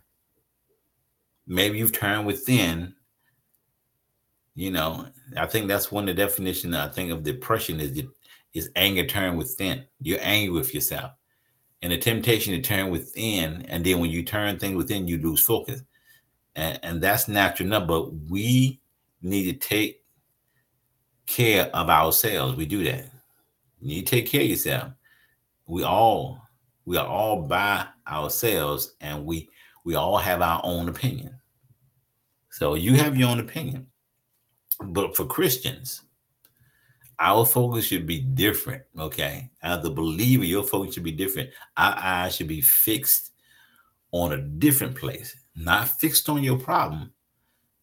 Maybe 1.48 1.78
you've 1.78 1.92
turned 1.92 2.26
within. 2.26 2.96
You 4.56 4.72
know, 4.72 5.08
I 5.36 5.48
think 5.48 5.68
that's 5.68 5.92
one 5.92 6.08
of 6.08 6.16
the 6.16 6.22
definitions 6.22 6.76
I 6.76 6.88
think 6.90 7.12
of 7.12 7.24
depression 7.24 7.80
is 7.80 8.04
is 8.54 8.70
anger 8.76 9.06
turned 9.06 9.38
within. 9.38 9.84
You're 10.00 10.20
angry 10.22 10.52
with 10.52 10.74
yourself 10.74 11.12
and 11.84 11.92
the 11.92 11.98
temptation 11.98 12.54
to 12.54 12.62
turn 12.62 12.92
within. 12.92 13.64
And 13.64 13.86
then 13.86 14.00
when 14.00 14.10
you 14.10 14.24
turn 14.24 14.58
things 14.58 14.78
within, 14.78 15.08
you 15.08 15.18
lose 15.18 15.42
focus. 15.42 15.84
And, 16.56 16.80
and 16.82 17.02
that's 17.02 17.28
natural 17.28 17.68
enough, 17.68 17.88
but 17.88 18.14
we 18.30 18.80
need 19.22 19.52
to 19.52 19.68
take 19.68 20.03
care 21.26 21.70
of 21.74 21.90
ourselves. 21.90 22.56
We 22.56 22.66
do 22.66 22.84
that. 22.86 23.06
You 23.82 24.02
take 24.02 24.28
care 24.28 24.42
of 24.42 24.48
yourself. 24.48 24.94
We 25.66 25.84
all 25.84 26.42
we 26.86 26.98
are 26.98 27.08
all 27.08 27.44
by 27.44 27.86
ourselves 28.08 28.96
and 29.02 29.26
we 29.26 29.50
we 29.86 29.96
all 29.96 30.18
have 30.18 30.42
our 30.42 30.62
own 30.64 30.90
opinion. 30.90 31.40
So 32.52 32.76
you 32.76 32.96
have 32.96 33.18
your 33.18 33.30
own 33.30 33.40
opinion. 33.40 33.88
But 34.80 35.16
for 35.16 35.26
Christians, 35.26 36.02
our 37.20 37.46
focus 37.46 37.86
should 37.86 38.06
be 38.06 38.20
different. 38.20 38.84
Okay. 38.98 39.50
As 39.62 39.84
a 39.86 39.90
believer, 39.90 40.46
your 40.46 40.64
focus 40.64 40.94
should 40.94 41.04
be 41.04 41.12
different. 41.12 41.50
Our 41.78 41.96
eyes 41.98 42.36
should 42.36 42.48
be 42.48 42.62
fixed 42.62 43.32
on 44.12 44.34
a 44.34 44.38
different 44.38 44.96
place, 44.96 45.36
not 45.56 45.90
fixed 45.90 46.30
on 46.30 46.44
your 46.44 46.60
problem, 46.60 47.12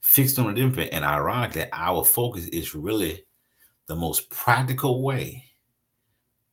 fixed 0.00 0.38
on 0.38 0.50
a 0.50 0.54
different. 0.54 0.92
And 0.92 1.04
ironically, 1.04 1.66
our 1.72 2.04
focus 2.04 2.46
is 2.46 2.74
really 2.74 3.24
the 3.90 3.96
most 3.96 4.30
practical 4.30 5.02
way 5.02 5.44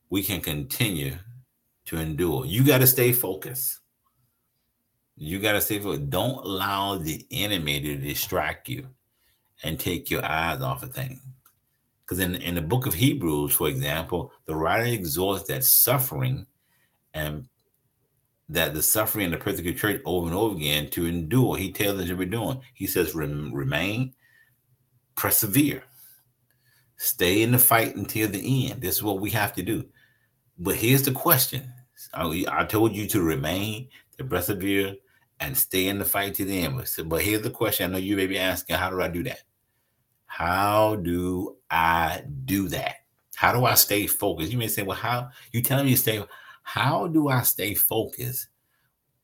we 0.09 0.23
can 0.23 0.41
continue 0.41 1.15
to 1.85 1.97
endure. 1.97 2.47
You 2.47 2.63
got 2.63 2.79
to 2.79 2.87
stay 2.87 3.11
focused. 3.11 3.77
You 5.15 5.39
got 5.39 5.51
to 5.51 5.61
stay 5.61 5.77
focused. 5.77 6.09
Don't 6.09 6.43
allow 6.43 6.97
the 6.97 7.27
enemy 7.29 7.79
to 7.79 7.95
distract 7.95 8.67
you 8.67 8.87
and 9.63 9.79
take 9.79 10.09
your 10.09 10.25
eyes 10.25 10.61
off 10.61 10.81
of 10.81 10.95
things. 10.95 11.21
Because 12.01 12.17
in, 12.17 12.37
in 12.37 12.55
the 12.55 12.61
book 12.63 12.87
of 12.87 12.95
Hebrews, 12.95 13.53
for 13.53 13.67
example, 13.69 14.31
the 14.47 14.55
writer 14.55 14.87
exhorts 14.87 15.43
that 15.43 15.63
suffering 15.63 16.47
and 17.13 17.47
that 18.49 18.73
the 18.73 18.81
suffering 18.81 19.25
and 19.25 19.33
the 19.35 19.37
persecuted 19.37 19.79
church 19.79 20.01
over 20.05 20.25
and 20.25 20.35
over 20.35 20.55
again 20.55 20.89
to 20.89 21.05
endure. 21.05 21.55
He 21.55 21.71
tells 21.71 22.01
us 22.01 22.07
to 22.07 22.15
be 22.15 22.25
doing. 22.25 22.61
He 22.73 22.87
says, 22.87 23.13
remain, 23.13 24.15
persevere, 25.15 25.83
stay 26.97 27.43
in 27.43 27.51
the 27.51 27.59
fight 27.59 27.95
until 27.95 28.27
the 28.27 28.69
end. 28.69 28.81
This 28.81 28.97
is 28.97 29.03
what 29.03 29.19
we 29.19 29.29
have 29.31 29.53
to 29.53 29.63
do. 29.63 29.85
But 30.57 30.75
here's 30.75 31.03
the 31.03 31.11
question 31.11 31.71
I, 32.13 32.65
told 32.65 32.95
you 32.95 33.07
to 33.07 33.21
remain, 33.21 33.89
to 34.17 34.23
persevere, 34.23 34.95
and 35.39 35.55
stay 35.55 35.87
in 35.87 35.99
the 35.99 36.05
fight 36.05 36.33
to 36.35 36.45
the 36.45 36.59
end. 36.59 36.83
But 37.05 37.21
here's 37.21 37.43
the 37.43 37.51
question 37.51 37.89
I 37.89 37.93
know 37.93 37.99
you 37.99 38.15
may 38.15 38.27
be 38.27 38.39
asking, 38.39 38.75
how 38.75 38.89
do 38.89 39.01
I 39.01 39.07
do 39.07 39.23
that? 39.23 39.41
How 40.25 40.95
do 40.95 41.57
I 41.69 42.23
do 42.45 42.67
that? 42.69 42.95
How 43.35 43.53
do 43.53 43.65
I 43.65 43.75
stay 43.75 44.07
focused? 44.07 44.51
You 44.51 44.57
may 44.57 44.67
say, 44.67 44.81
well, 44.81 44.97
how 44.97 45.29
you 45.51 45.61
telling 45.61 45.85
me 45.85 45.91
to 45.91 45.97
stay? 45.97 46.23
How 46.63 47.07
do 47.07 47.29
I 47.29 47.43
stay 47.43 47.75
focused 47.75 48.47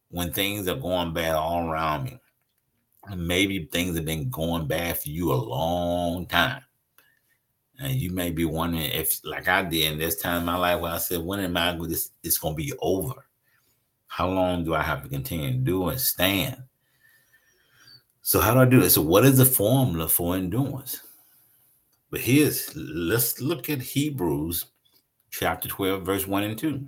when 0.10 0.32
things 0.32 0.68
are 0.68 0.76
going 0.76 1.14
bad 1.14 1.36
all 1.36 1.68
around 1.68 2.04
me? 2.06 2.20
Maybe 3.16 3.68
things 3.72 3.96
have 3.96 4.06
been 4.06 4.30
going 4.30 4.68
bad 4.68 5.00
for 5.00 5.10
you 5.10 5.34
a 5.34 5.36
long 5.36 6.28
time. 6.28 6.62
And 7.84 7.96
you 7.96 8.12
may 8.12 8.32
be 8.32 8.46
wondering 8.46 8.92
if, 8.92 9.20
like 9.24 9.48
I 9.48 9.64
did 9.64 9.92
in 9.92 9.98
this 9.98 10.22
time 10.22 10.40
in 10.40 10.46
my 10.46 10.56
life, 10.56 10.80
where 10.80 10.94
I 10.94 10.98
said, 10.98 11.22
when 11.22 11.40
am 11.40 11.58
I 11.58 11.76
going 11.76 11.90
this 11.90 12.12
it's 12.24 12.38
gonna 12.38 12.56
be 12.56 12.74
over? 12.80 13.26
How 14.08 14.30
long 14.30 14.64
do 14.64 14.76
I 14.76 14.82
have 14.82 15.04
to 15.04 15.10
continue 15.10 15.52
to 15.52 15.58
do 15.58 15.90
and 15.90 16.00
stand? 16.00 16.58
So 18.22 18.40
how 18.40 18.54
do 18.54 18.60
I 18.62 18.66
do 18.66 18.82
it? 18.82 18.92
So 18.92 19.02
what 19.02 19.26
is 19.26 19.38
the 19.38 19.46
formula 19.46 20.08
for 20.08 20.36
endurance? 20.36 21.02
But 22.10 22.22
here's 22.22 22.76
let's 22.76 23.42
look 23.42 23.70
at 23.70 23.82
Hebrews 23.82 24.66
chapter 25.32 25.68
12, 25.68 26.06
verse 26.06 26.28
1 26.28 26.44
and 26.44 26.58
2. 26.58 26.88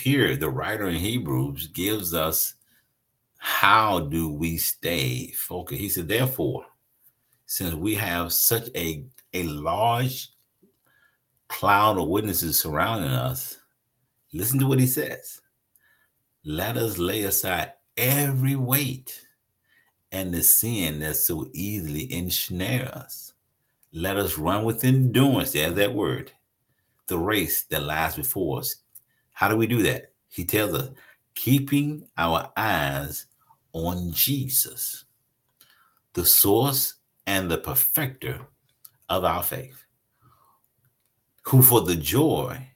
Here, 0.00 0.36
the 0.36 0.50
writer 0.50 0.88
in 0.88 0.96
Hebrews 0.96 1.68
gives 1.68 2.12
us 2.12 2.54
how 3.38 4.00
do 4.00 4.28
we 4.28 4.56
stay 4.56 5.32
focused. 5.32 5.80
He 5.80 5.88
said, 5.88 6.08
therefore, 6.08 6.66
since 7.46 7.74
we 7.74 7.94
have 7.94 8.32
such 8.32 8.68
a, 8.74 9.04
a 9.32 9.42
large 9.44 10.30
cloud 11.48 11.98
of 11.98 12.08
witnesses 12.08 12.58
surrounding 12.58 13.10
us, 13.10 13.58
listen 14.32 14.58
to 14.58 14.66
what 14.66 14.80
he 14.80 14.86
says. 14.86 15.40
Let 16.44 16.76
us 16.76 16.98
lay 16.98 17.24
aside 17.24 17.72
every 17.96 18.56
weight 18.56 19.26
and 20.12 20.32
the 20.32 20.42
sin 20.42 21.00
that 21.00 21.16
so 21.16 21.48
easily 21.52 22.12
ensnare 22.12 22.90
us. 22.94 23.34
Let 23.92 24.16
us 24.16 24.38
run 24.38 24.64
with 24.64 24.84
endurance, 24.84 25.52
there's 25.52 25.74
that 25.74 25.94
word, 25.94 26.32
the 27.08 27.18
race 27.18 27.64
that 27.64 27.82
lies 27.82 28.16
before 28.16 28.60
us. 28.60 28.76
How 29.32 29.48
do 29.48 29.56
we 29.56 29.66
do 29.66 29.82
that? 29.82 30.12
He 30.28 30.44
tells 30.44 30.74
us, 30.74 30.90
keeping 31.34 32.06
our 32.16 32.52
eyes 32.56 33.26
on 33.72 34.12
Jesus, 34.12 35.04
the 36.12 36.24
source 36.24 36.94
and 37.26 37.50
the 37.50 37.58
perfecter 37.58 38.40
of 39.10 39.24
our 39.24 39.42
faith, 39.42 39.84
who 41.42 41.60
for 41.60 41.82
the 41.82 41.96
joy 41.96 42.66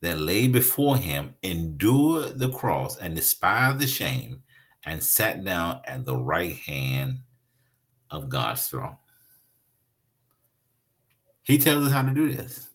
that 0.00 0.18
lay 0.18 0.46
before 0.46 0.96
him 0.96 1.34
endured 1.42 2.38
the 2.38 2.50
cross 2.50 2.98
and 2.98 3.14
despised 3.14 3.80
the 3.80 3.86
shame 3.86 4.42
and 4.86 5.02
sat 5.02 5.44
down 5.44 5.80
at 5.84 6.04
the 6.04 6.16
right 6.16 6.56
hand 6.56 7.18
of 8.10 8.28
God's 8.28 8.66
throne. 8.68 8.96
He 11.42 11.58
tells 11.58 11.86
us 11.86 11.92
how 11.92 12.02
to 12.02 12.14
do 12.14 12.32
this. 12.32 12.68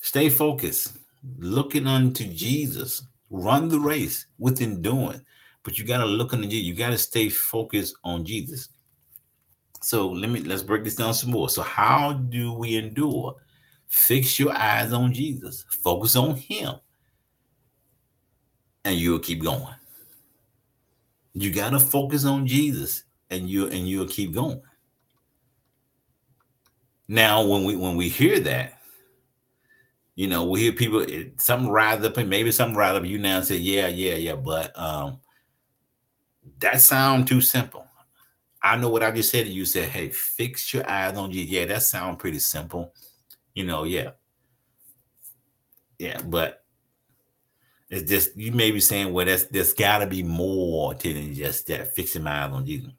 Stay 0.00 0.28
focused, 0.28 0.96
looking 1.38 1.86
unto 1.86 2.24
Jesus. 2.24 3.02
Run 3.28 3.68
the 3.68 3.80
race 3.80 4.26
with 4.38 4.62
endurance, 4.62 5.22
but 5.64 5.78
you 5.78 5.84
got 5.84 5.98
to 5.98 6.06
look 6.06 6.32
unto 6.32 6.48
Jesus. 6.48 6.66
You 6.66 6.74
got 6.74 6.90
to 6.90 6.98
stay 6.98 7.28
focused 7.28 7.96
on 8.04 8.24
Jesus. 8.24 8.68
So 9.86 10.08
let 10.08 10.30
me 10.30 10.40
let's 10.40 10.64
break 10.64 10.82
this 10.82 10.96
down 10.96 11.14
some 11.14 11.30
more. 11.30 11.48
So 11.48 11.62
how 11.62 12.14
do 12.14 12.52
we 12.52 12.74
endure? 12.74 13.36
Fix 13.86 14.36
your 14.36 14.52
eyes 14.52 14.92
on 14.92 15.12
Jesus. 15.12 15.64
Focus 15.68 16.16
on 16.16 16.34
Him, 16.34 16.74
and 18.84 18.96
you'll 18.96 19.20
keep 19.20 19.44
going. 19.44 19.76
You 21.34 21.52
got 21.52 21.70
to 21.70 21.78
focus 21.78 22.24
on 22.24 22.48
Jesus 22.48 23.04
and 23.30 23.48
you 23.48 23.68
and 23.68 23.88
you'll 23.88 24.08
keep 24.08 24.34
going. 24.34 24.60
Now, 27.06 27.46
when 27.46 27.62
we 27.62 27.76
when 27.76 27.94
we 27.94 28.08
hear 28.08 28.40
that, 28.40 28.80
you 30.16 30.26
know, 30.26 30.46
we 30.46 30.62
hear 30.62 30.72
people 30.72 31.02
it, 31.02 31.40
something 31.40 31.70
rise 31.70 32.04
up 32.04 32.16
and 32.16 32.28
maybe 32.28 32.50
something 32.50 32.76
rise 32.76 32.96
up. 32.96 33.04
You 33.04 33.20
now 33.20 33.40
say, 33.42 33.58
yeah, 33.58 33.86
yeah, 33.86 34.16
yeah, 34.16 34.34
but 34.34 34.76
um, 34.76 35.20
that 36.58 36.80
sound 36.80 37.28
too 37.28 37.40
simple. 37.40 37.85
I 38.66 38.76
know 38.76 38.88
what 38.88 39.02
I 39.02 39.12
just 39.12 39.30
said. 39.30 39.46
You 39.46 39.64
said, 39.64 39.88
hey, 39.88 40.08
fix 40.08 40.74
your 40.74 40.88
eyes 40.90 41.16
on 41.16 41.30
you. 41.30 41.42
Yeah, 41.42 41.66
that 41.66 41.82
sounds 41.82 42.16
pretty 42.18 42.40
simple. 42.40 42.92
You 43.54 43.64
know, 43.64 43.84
yeah, 43.84 44.10
yeah, 45.98 46.20
but 46.22 46.64
it's 47.88 48.10
just 48.10 48.36
you 48.36 48.52
may 48.52 48.72
be 48.72 48.80
saying, 48.80 49.12
well, 49.12 49.24
that's 49.24 49.44
there's 49.44 49.72
got 49.72 49.98
to 49.98 50.06
be 50.06 50.22
more 50.22 50.94
to 50.94 51.14
than 51.14 51.32
just 51.32 51.68
that 51.68 51.94
fixing 51.94 52.24
my 52.24 52.44
eyes 52.44 52.52
on 52.52 52.66
you. 52.66 52.90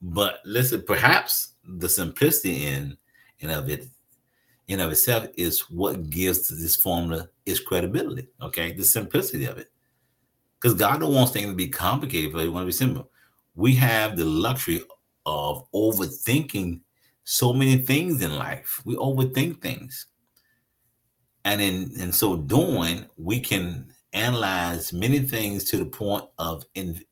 But 0.00 0.40
listen, 0.46 0.82
perhaps 0.86 1.54
the 1.62 1.88
simplicity 1.88 2.66
in 2.66 2.96
and 3.42 3.50
of 3.50 3.68
it 3.68 3.86
in 4.68 4.80
of 4.80 4.90
itself 4.90 5.26
is 5.36 5.60
what 5.68 6.08
gives 6.08 6.48
this 6.48 6.76
formula 6.76 7.28
its 7.44 7.60
credibility. 7.60 8.28
Okay, 8.40 8.72
the 8.72 8.84
simplicity 8.84 9.44
of 9.44 9.58
it. 9.58 9.68
Because 10.58 10.74
God 10.74 11.00
don't 11.00 11.14
want 11.14 11.30
things 11.30 11.48
to 11.48 11.54
be 11.54 11.68
complicated, 11.68 12.32
but 12.32 12.42
He 12.42 12.48
want 12.48 12.62
to 12.62 12.66
be 12.66 12.72
simple. 12.72 13.09
We 13.60 13.74
have 13.74 14.16
the 14.16 14.24
luxury 14.24 14.82
of 15.26 15.70
overthinking 15.72 16.80
so 17.24 17.52
many 17.52 17.76
things 17.76 18.22
in 18.22 18.38
life. 18.38 18.80
We 18.86 18.96
overthink 18.96 19.60
things. 19.60 20.06
And 21.44 21.60
in, 21.60 21.92
in 22.00 22.10
so 22.10 22.36
doing, 22.36 23.04
we 23.18 23.38
can 23.38 23.92
analyze 24.14 24.94
many 24.94 25.18
things 25.18 25.64
to 25.64 25.76
the 25.76 25.84
point 25.84 26.24
of 26.38 26.64
in, 26.74 27.02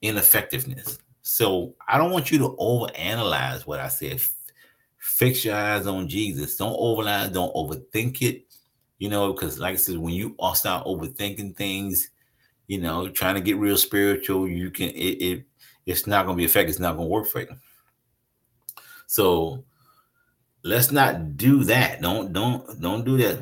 ineffectiveness. 0.00 0.98
So 1.20 1.74
I 1.86 1.98
don't 1.98 2.10
want 2.10 2.30
you 2.30 2.38
to 2.38 2.56
overanalyze 2.58 3.66
what 3.66 3.78
I 3.78 3.88
said. 3.88 4.22
Fix 4.96 5.44
your 5.44 5.56
eyes 5.56 5.86
on 5.86 6.08
Jesus. 6.08 6.56
Don't 6.56 6.72
overanalyze, 6.72 7.34
don't 7.34 7.54
overthink 7.54 8.22
it. 8.22 8.46
You 8.98 9.10
know, 9.10 9.34
because 9.34 9.58
like 9.58 9.74
I 9.74 9.76
said, 9.76 9.98
when 9.98 10.14
you 10.14 10.36
all 10.38 10.54
start 10.54 10.86
overthinking 10.86 11.54
things, 11.54 12.08
you 12.66 12.78
know, 12.78 13.08
trying 13.08 13.34
to 13.34 13.42
get 13.42 13.58
real 13.58 13.76
spiritual, 13.76 14.48
you 14.48 14.70
can 14.70 14.88
it, 14.88 15.20
it 15.20 15.46
it's 15.86 16.06
not 16.06 16.26
gonna 16.26 16.36
be 16.36 16.44
effective, 16.44 16.70
it's 16.70 16.78
not 16.78 16.96
gonna 16.96 17.08
work 17.08 17.26
for 17.26 17.40
you. 17.40 17.56
So 19.06 19.64
let's 20.62 20.90
not 20.90 21.36
do 21.36 21.64
that. 21.64 22.00
Don't 22.00 22.32
don't 22.32 22.80
don't 22.80 23.04
do 23.04 23.16
that. 23.18 23.40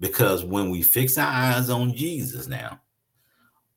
Because 0.00 0.44
when 0.44 0.70
we 0.70 0.82
fix 0.82 1.16
our 1.16 1.26
eyes 1.28 1.70
on 1.70 1.94
Jesus 1.94 2.48
now, 2.48 2.80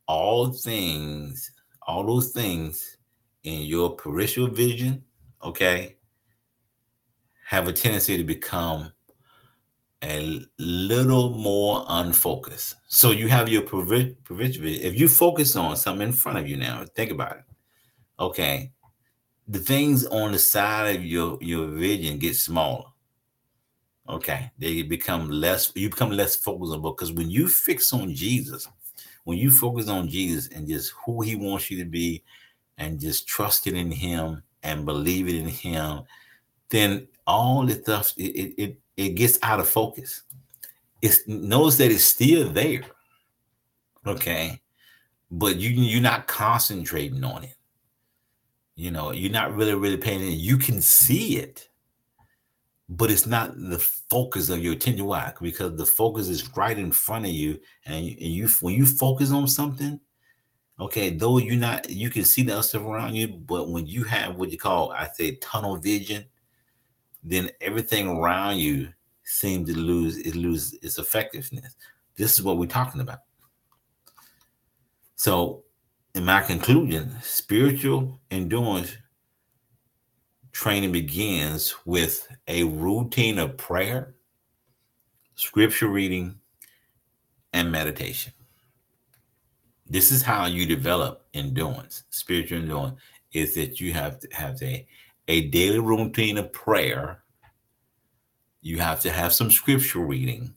all 0.07 0.51
things, 0.51 1.51
all 1.83 2.05
those 2.05 2.31
things 2.31 2.97
in 3.43 3.61
your 3.61 3.95
peripheral 3.95 4.47
vision, 4.47 5.03
okay, 5.43 5.97
have 7.45 7.67
a 7.67 7.73
tendency 7.73 8.17
to 8.17 8.23
become 8.23 8.91
a 10.03 10.41
little 10.57 11.29
more 11.31 11.85
unfocused. 11.87 12.75
So 12.87 13.11
you 13.11 13.27
have 13.27 13.49
your 13.49 13.61
peripheral 13.61 14.15
vision. 14.29 14.65
If 14.65 14.99
you 14.99 15.07
focus 15.07 15.55
on 15.55 15.75
something 15.75 16.07
in 16.07 16.13
front 16.13 16.39
of 16.39 16.47
you 16.47 16.57
now, 16.57 16.85
think 16.95 17.11
about 17.11 17.37
it. 17.37 17.43
Okay, 18.19 18.71
the 19.47 19.59
things 19.59 20.05
on 20.05 20.31
the 20.31 20.39
side 20.39 20.95
of 20.95 21.05
your 21.05 21.37
your 21.41 21.67
vision 21.67 22.17
get 22.17 22.35
smaller. 22.35 22.85
Okay, 24.07 24.51
they 24.57 24.83
become 24.83 25.29
less. 25.29 25.71
You 25.75 25.89
become 25.89 26.11
less 26.11 26.35
focused 26.35 26.73
focusable 26.73 26.95
because 26.95 27.11
when 27.11 27.29
you 27.29 27.47
fix 27.47 27.91
on 27.91 28.13
Jesus, 28.13 28.67
when 29.23 29.37
you 29.37 29.51
focus 29.51 29.89
on 29.89 30.07
Jesus 30.07 30.47
and 30.49 30.67
just 30.67 30.93
who 31.05 31.21
He 31.21 31.35
wants 31.35 31.69
you 31.71 31.83
to 31.83 31.89
be, 31.89 32.23
and 32.77 32.99
just 32.99 33.27
trusting 33.27 33.75
in 33.75 33.91
Him 33.91 34.43
and 34.63 34.85
believing 34.85 35.41
in 35.41 35.47
Him, 35.47 36.03
then 36.69 37.07
all 37.27 37.65
the 37.65 37.75
stuff 37.75 38.13
it 38.17 38.53
it 38.57 38.79
it 38.97 39.09
gets 39.09 39.39
out 39.41 39.59
of 39.59 39.67
focus. 39.67 40.23
It 41.01 41.19
knows 41.27 41.77
that 41.77 41.91
it's 41.91 42.03
still 42.03 42.49
there. 42.49 42.83
Okay, 44.05 44.61
but 45.31 45.57
you 45.57 45.71
you're 45.71 46.01
not 46.01 46.27
concentrating 46.27 47.23
on 47.23 47.43
it. 47.43 47.55
You 48.75 48.91
know, 48.91 49.11
you're 49.11 49.31
not 49.31 49.55
really 49.55 49.75
really 49.75 49.97
paying 49.97 50.21
attention. 50.21 50.39
You 50.39 50.57
can 50.57 50.81
see 50.81 51.37
it 51.37 51.69
but 52.89 53.09
it's 53.09 53.25
not 53.25 53.57
the 53.57 53.79
focus 53.79 54.49
of 54.49 54.63
your 54.63 54.73
attention. 54.73 55.05
Why? 55.05 55.33
Because 55.41 55.75
the 55.75 55.85
focus 55.85 56.29
is 56.29 56.55
right 56.55 56.77
in 56.77 56.91
front 56.91 57.25
of 57.25 57.31
you, 57.31 57.59
and 57.85 58.05
you, 58.05 58.11
and 58.11 58.31
you 58.31 58.47
when 58.61 58.75
you 58.75 58.85
focus 58.85 59.31
on 59.31 59.47
something, 59.47 59.99
okay, 60.79 61.09
though 61.09 61.39
you're 61.39 61.55
not, 61.55 61.89
you 61.89 62.09
can 62.09 62.23
see 62.23 62.43
the 62.43 62.53
other 62.53 62.63
stuff 62.63 62.83
around 62.83 63.15
you, 63.15 63.27
but 63.27 63.69
when 63.69 63.87
you 63.87 64.03
have 64.03 64.35
what 64.35 64.51
you 64.51 64.57
call, 64.57 64.91
I 64.91 65.07
say, 65.07 65.35
tunnel 65.37 65.77
vision, 65.77 66.25
then 67.23 67.49
everything 67.59 68.07
around 68.07 68.57
you 68.57 68.89
seems 69.23 69.67
to 69.67 69.77
lose 69.77 70.17
it 70.17 70.35
lose 70.35 70.73
its 70.83 70.99
effectiveness. 70.99 71.75
This 72.15 72.35
is 72.37 72.43
what 72.43 72.57
we're 72.57 72.67
talking 72.67 73.01
about. 73.01 73.19
So, 75.15 75.63
in 76.15 76.23
my 76.23 76.41
conclusion, 76.41 77.13
spiritual 77.21 78.21
endurance 78.31 78.95
training 80.53 80.93
begins 80.93 81.75
with 81.83 82.25
a 82.47 82.63
routine 82.63 83.37
of 83.37 83.57
prayer, 83.57 84.15
scripture 85.35 85.89
reading, 85.89 86.39
and 87.51 87.69
meditation. 87.69 88.31
This 89.87 90.09
is 90.09 90.21
how 90.21 90.45
you 90.45 90.65
develop 90.65 91.25
endurance, 91.33 92.05
spiritual 92.11 92.59
endurance, 92.59 92.97
is 93.33 93.53
that 93.55 93.81
you 93.81 93.91
have 93.91 94.17
to 94.21 94.29
have 94.31 94.61
a, 94.63 94.87
a 95.27 95.49
daily 95.49 95.79
routine 95.79 96.37
of 96.37 96.53
prayer. 96.53 97.23
You 98.61 98.79
have 98.79 99.01
to 99.01 99.11
have 99.11 99.33
some 99.33 99.51
scripture 99.51 99.99
reading, 99.99 100.55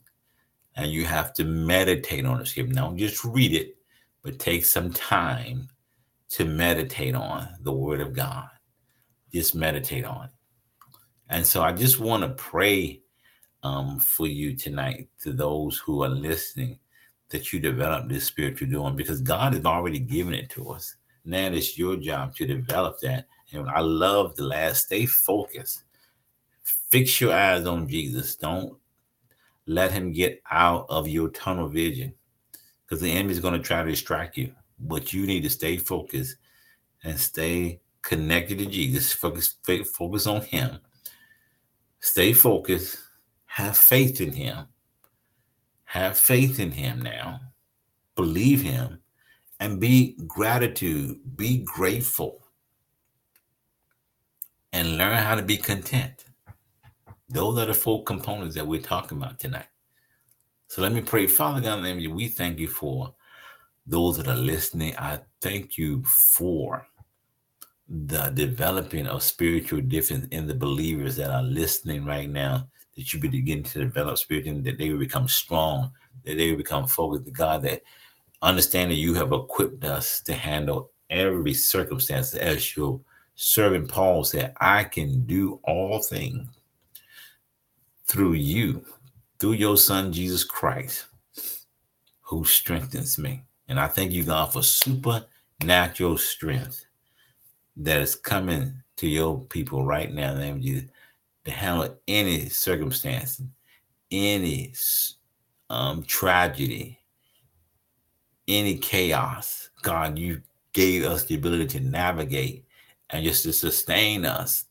and 0.77 0.89
you 0.89 1.03
have 1.03 1.33
to 1.33 1.43
meditate 1.43 2.25
on 2.25 2.39
the 2.39 2.45
scripture. 2.45 2.75
Don't 2.75 2.97
just 2.97 3.25
read 3.25 3.53
it, 3.53 3.75
but 4.21 4.39
take 4.39 4.65
some 4.65 4.91
time 4.91 5.69
to 6.29 6.45
meditate 6.45 7.15
on 7.15 7.47
the 7.61 7.71
word 7.71 8.01
of 8.01 8.13
God 8.13 8.49
just 9.31 9.55
meditate 9.55 10.05
on. 10.05 10.25
It. 10.25 10.31
And 11.29 11.45
so 11.45 11.61
I 11.61 11.71
just 11.71 11.99
want 11.99 12.23
to 12.23 12.29
pray 12.29 13.01
um, 13.63 13.99
for 13.99 14.27
you 14.27 14.55
tonight, 14.55 15.09
to 15.21 15.31
those 15.31 15.77
who 15.77 16.03
are 16.03 16.09
listening, 16.09 16.79
that 17.29 17.53
you 17.53 17.59
develop 17.59 18.09
this 18.09 18.25
spiritual 18.25 18.69
doing 18.69 18.95
because 18.95 19.21
God 19.21 19.53
has 19.53 19.65
already 19.65 19.99
given 19.99 20.33
it 20.33 20.49
to 20.51 20.69
us. 20.71 20.95
Now 21.25 21.47
it's 21.47 21.77
your 21.77 21.95
job 21.95 22.35
to 22.37 22.47
develop 22.47 22.99
that. 23.01 23.27
And 23.51 23.69
I 23.69 23.81
love 23.81 24.35
the 24.35 24.43
last, 24.43 24.85
stay 24.85 25.05
focused. 25.05 25.83
Fix 26.63 27.21
your 27.21 27.33
eyes 27.33 27.67
on 27.67 27.87
Jesus. 27.87 28.35
Don't 28.35 28.75
let 29.67 29.91
him 29.91 30.11
get 30.11 30.41
out 30.49 30.87
of 30.89 31.07
your 31.07 31.29
tunnel 31.29 31.67
vision 31.67 32.13
because 32.89 33.01
the 33.01 33.11
enemy 33.11 33.31
is 33.31 33.39
going 33.39 33.53
to 33.53 33.59
try 33.59 33.83
to 33.83 33.89
distract 33.89 34.35
you. 34.35 34.51
But 34.79 35.13
you 35.13 35.27
need 35.27 35.43
to 35.43 35.49
stay 35.49 35.77
focused 35.77 36.37
and 37.03 37.19
stay 37.19 37.81
connected 38.01 38.57
to 38.59 38.65
Jesus, 38.65 39.13
focus, 39.13 39.55
focus 39.93 40.25
on 40.25 40.41
Him, 40.41 40.79
stay 41.99 42.33
focused, 42.33 42.97
have 43.45 43.77
faith 43.77 44.21
in 44.21 44.31
Him, 44.31 44.67
have 45.83 46.17
faith 46.17 46.59
in 46.59 46.71
Him 46.71 47.01
now, 47.01 47.41
believe 48.15 48.61
Him, 48.61 48.99
and 49.59 49.79
be 49.79 50.17
gratitude, 50.25 51.19
be 51.35 51.57
grateful, 51.57 52.45
and 54.71 54.97
learn 54.97 55.17
how 55.17 55.35
to 55.35 55.43
be 55.43 55.57
content. 55.57 56.25
Those 57.27 57.59
are 57.59 57.65
the 57.65 57.73
four 57.73 58.03
components 58.03 58.55
that 58.55 58.65
we're 58.65 58.81
talking 58.81 59.17
about 59.17 59.39
tonight. 59.39 59.67
So 60.69 60.83
let 60.83 60.91
me 60.91 61.01
pray. 61.01 61.25
Father 61.25 61.61
God, 61.61 61.83
you, 61.99 62.13
we 62.13 62.27
thank 62.27 62.59
you 62.59 62.67
for 62.67 63.11
those 63.87 64.17
that 64.17 64.27
are 64.27 64.35
listening. 64.35 64.95
I 64.97 65.19
thank 65.41 65.79
you 65.79 66.03
for 66.03 66.85
the 67.87 68.29
developing 68.35 69.07
of 69.07 69.23
spiritual 69.23 69.81
difference 69.81 70.27
in 70.29 70.45
the 70.45 70.53
believers 70.53 71.15
that 71.15 71.31
are 71.31 71.41
listening 71.41 72.05
right 72.05 72.29
now, 72.29 72.67
that 72.95 73.11
you 73.11 73.19
begin 73.19 73.63
to 73.63 73.79
develop 73.79 74.19
spiritual, 74.19 74.61
that 74.61 74.77
they 74.77 74.91
will 74.91 74.99
become 74.99 75.27
strong, 75.27 75.91
that 76.23 76.37
they 76.37 76.51
will 76.51 76.57
become 76.57 76.85
focused 76.85 77.33
God, 77.33 77.63
that 77.63 77.81
understand 78.43 78.91
that 78.91 78.95
you 78.95 79.15
have 79.15 79.33
equipped 79.33 79.83
us 79.83 80.21
to 80.21 80.33
handle 80.33 80.91
every 81.09 81.55
circumstance 81.55 82.35
as 82.35 82.77
your 82.77 83.01
servant 83.33 83.89
Paul 83.89 84.23
said, 84.23 84.53
I 84.61 84.83
can 84.83 85.25
do 85.25 85.59
all 85.63 85.99
things 86.03 86.47
through 88.05 88.33
you, 88.33 88.85
through 89.39 89.53
your 89.53 89.77
son 89.77 90.11
Jesus 90.11 90.43
Christ, 90.43 91.05
who 92.21 92.43
strengthens 92.45 93.17
me. 93.17 93.43
And 93.67 93.79
I 93.79 93.87
thank 93.87 94.11
you, 94.11 94.23
God, 94.23 94.51
for 94.51 94.63
supernatural 94.63 96.17
strength 96.17 96.85
that 97.77 98.01
is 98.01 98.15
coming 98.15 98.83
to 98.97 99.07
your 99.07 99.39
people 99.39 99.85
right 99.85 100.13
now 100.13 100.31
in 100.31 100.37
the 100.37 100.43
name 100.43 100.55
of 100.55 100.61
Jesus 100.61 100.89
to 101.45 101.51
handle 101.51 101.97
any 102.07 102.49
circumstance, 102.49 103.41
any 104.11 104.73
um, 105.69 106.03
tragedy, 106.03 106.99
any 108.47 108.77
chaos. 108.77 109.69
God, 109.81 110.19
you 110.19 110.41
gave 110.73 111.05
us 111.05 111.25
the 111.25 111.35
ability 111.35 111.67
to 111.67 111.79
navigate 111.79 112.65
and 113.11 113.23
just 113.23 113.43
to 113.43 113.53
sustain 113.53 114.25
us 114.25 114.65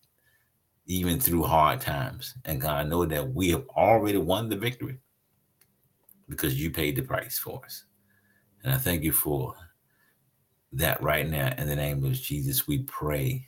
even 0.88 1.20
through 1.20 1.42
hard 1.42 1.80
times. 1.80 2.34
And 2.46 2.60
God, 2.60 2.88
know 2.88 3.04
that 3.04 3.34
we 3.34 3.50
have 3.50 3.64
already 3.76 4.18
won 4.18 4.48
the 4.48 4.56
victory 4.56 4.98
because 6.28 6.60
you 6.60 6.70
paid 6.70 6.96
the 6.96 7.02
price 7.02 7.38
for 7.38 7.62
us. 7.64 7.84
And 8.64 8.72
I 8.72 8.78
thank 8.78 9.04
you 9.04 9.12
for 9.12 9.54
that 10.72 11.00
right 11.02 11.28
now 11.28 11.54
in 11.58 11.68
the 11.68 11.76
name 11.76 12.04
of 12.04 12.12
Jesus. 12.14 12.66
We 12.66 12.78
pray. 12.84 13.46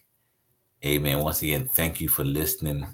Amen. 0.84 1.20
Once 1.20 1.42
again, 1.42 1.68
thank 1.74 2.00
you 2.00 2.08
for 2.08 2.24
listening. 2.24 2.86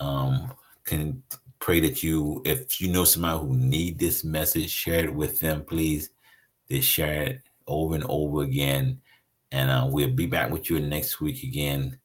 Um, 0.00 0.52
can 0.84 1.22
pray 1.60 1.78
that 1.80 2.02
you, 2.02 2.42
if 2.44 2.80
you 2.80 2.88
know 2.88 3.04
somebody 3.04 3.38
who 3.38 3.54
need 3.54 3.98
this 3.98 4.24
message, 4.24 4.70
share 4.70 5.04
it 5.04 5.14
with 5.14 5.38
them, 5.38 5.64
please. 5.64 6.10
They 6.68 6.80
share 6.80 7.22
it 7.22 7.42
over 7.68 7.94
and 7.94 8.04
over 8.08 8.42
again. 8.42 9.00
And 9.52 9.70
uh, 9.70 9.88
we'll 9.88 10.10
be 10.10 10.26
back 10.26 10.50
with 10.50 10.68
you 10.68 10.80
next 10.80 11.20
week 11.20 11.44
again 11.44 11.98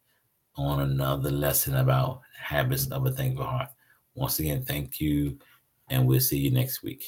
on 0.56 0.82
another 0.82 1.32
lesson 1.32 1.76
about 1.76 2.22
habits 2.40 2.88
of 2.88 3.06
a 3.06 3.12
thankful 3.12 3.46
heart. 3.46 3.70
Once 4.16 4.40
again, 4.40 4.64
thank 4.64 5.00
you, 5.00 5.38
and 5.90 6.06
we'll 6.06 6.20
see 6.20 6.38
you 6.38 6.52
next 6.52 6.84
week. 6.84 7.04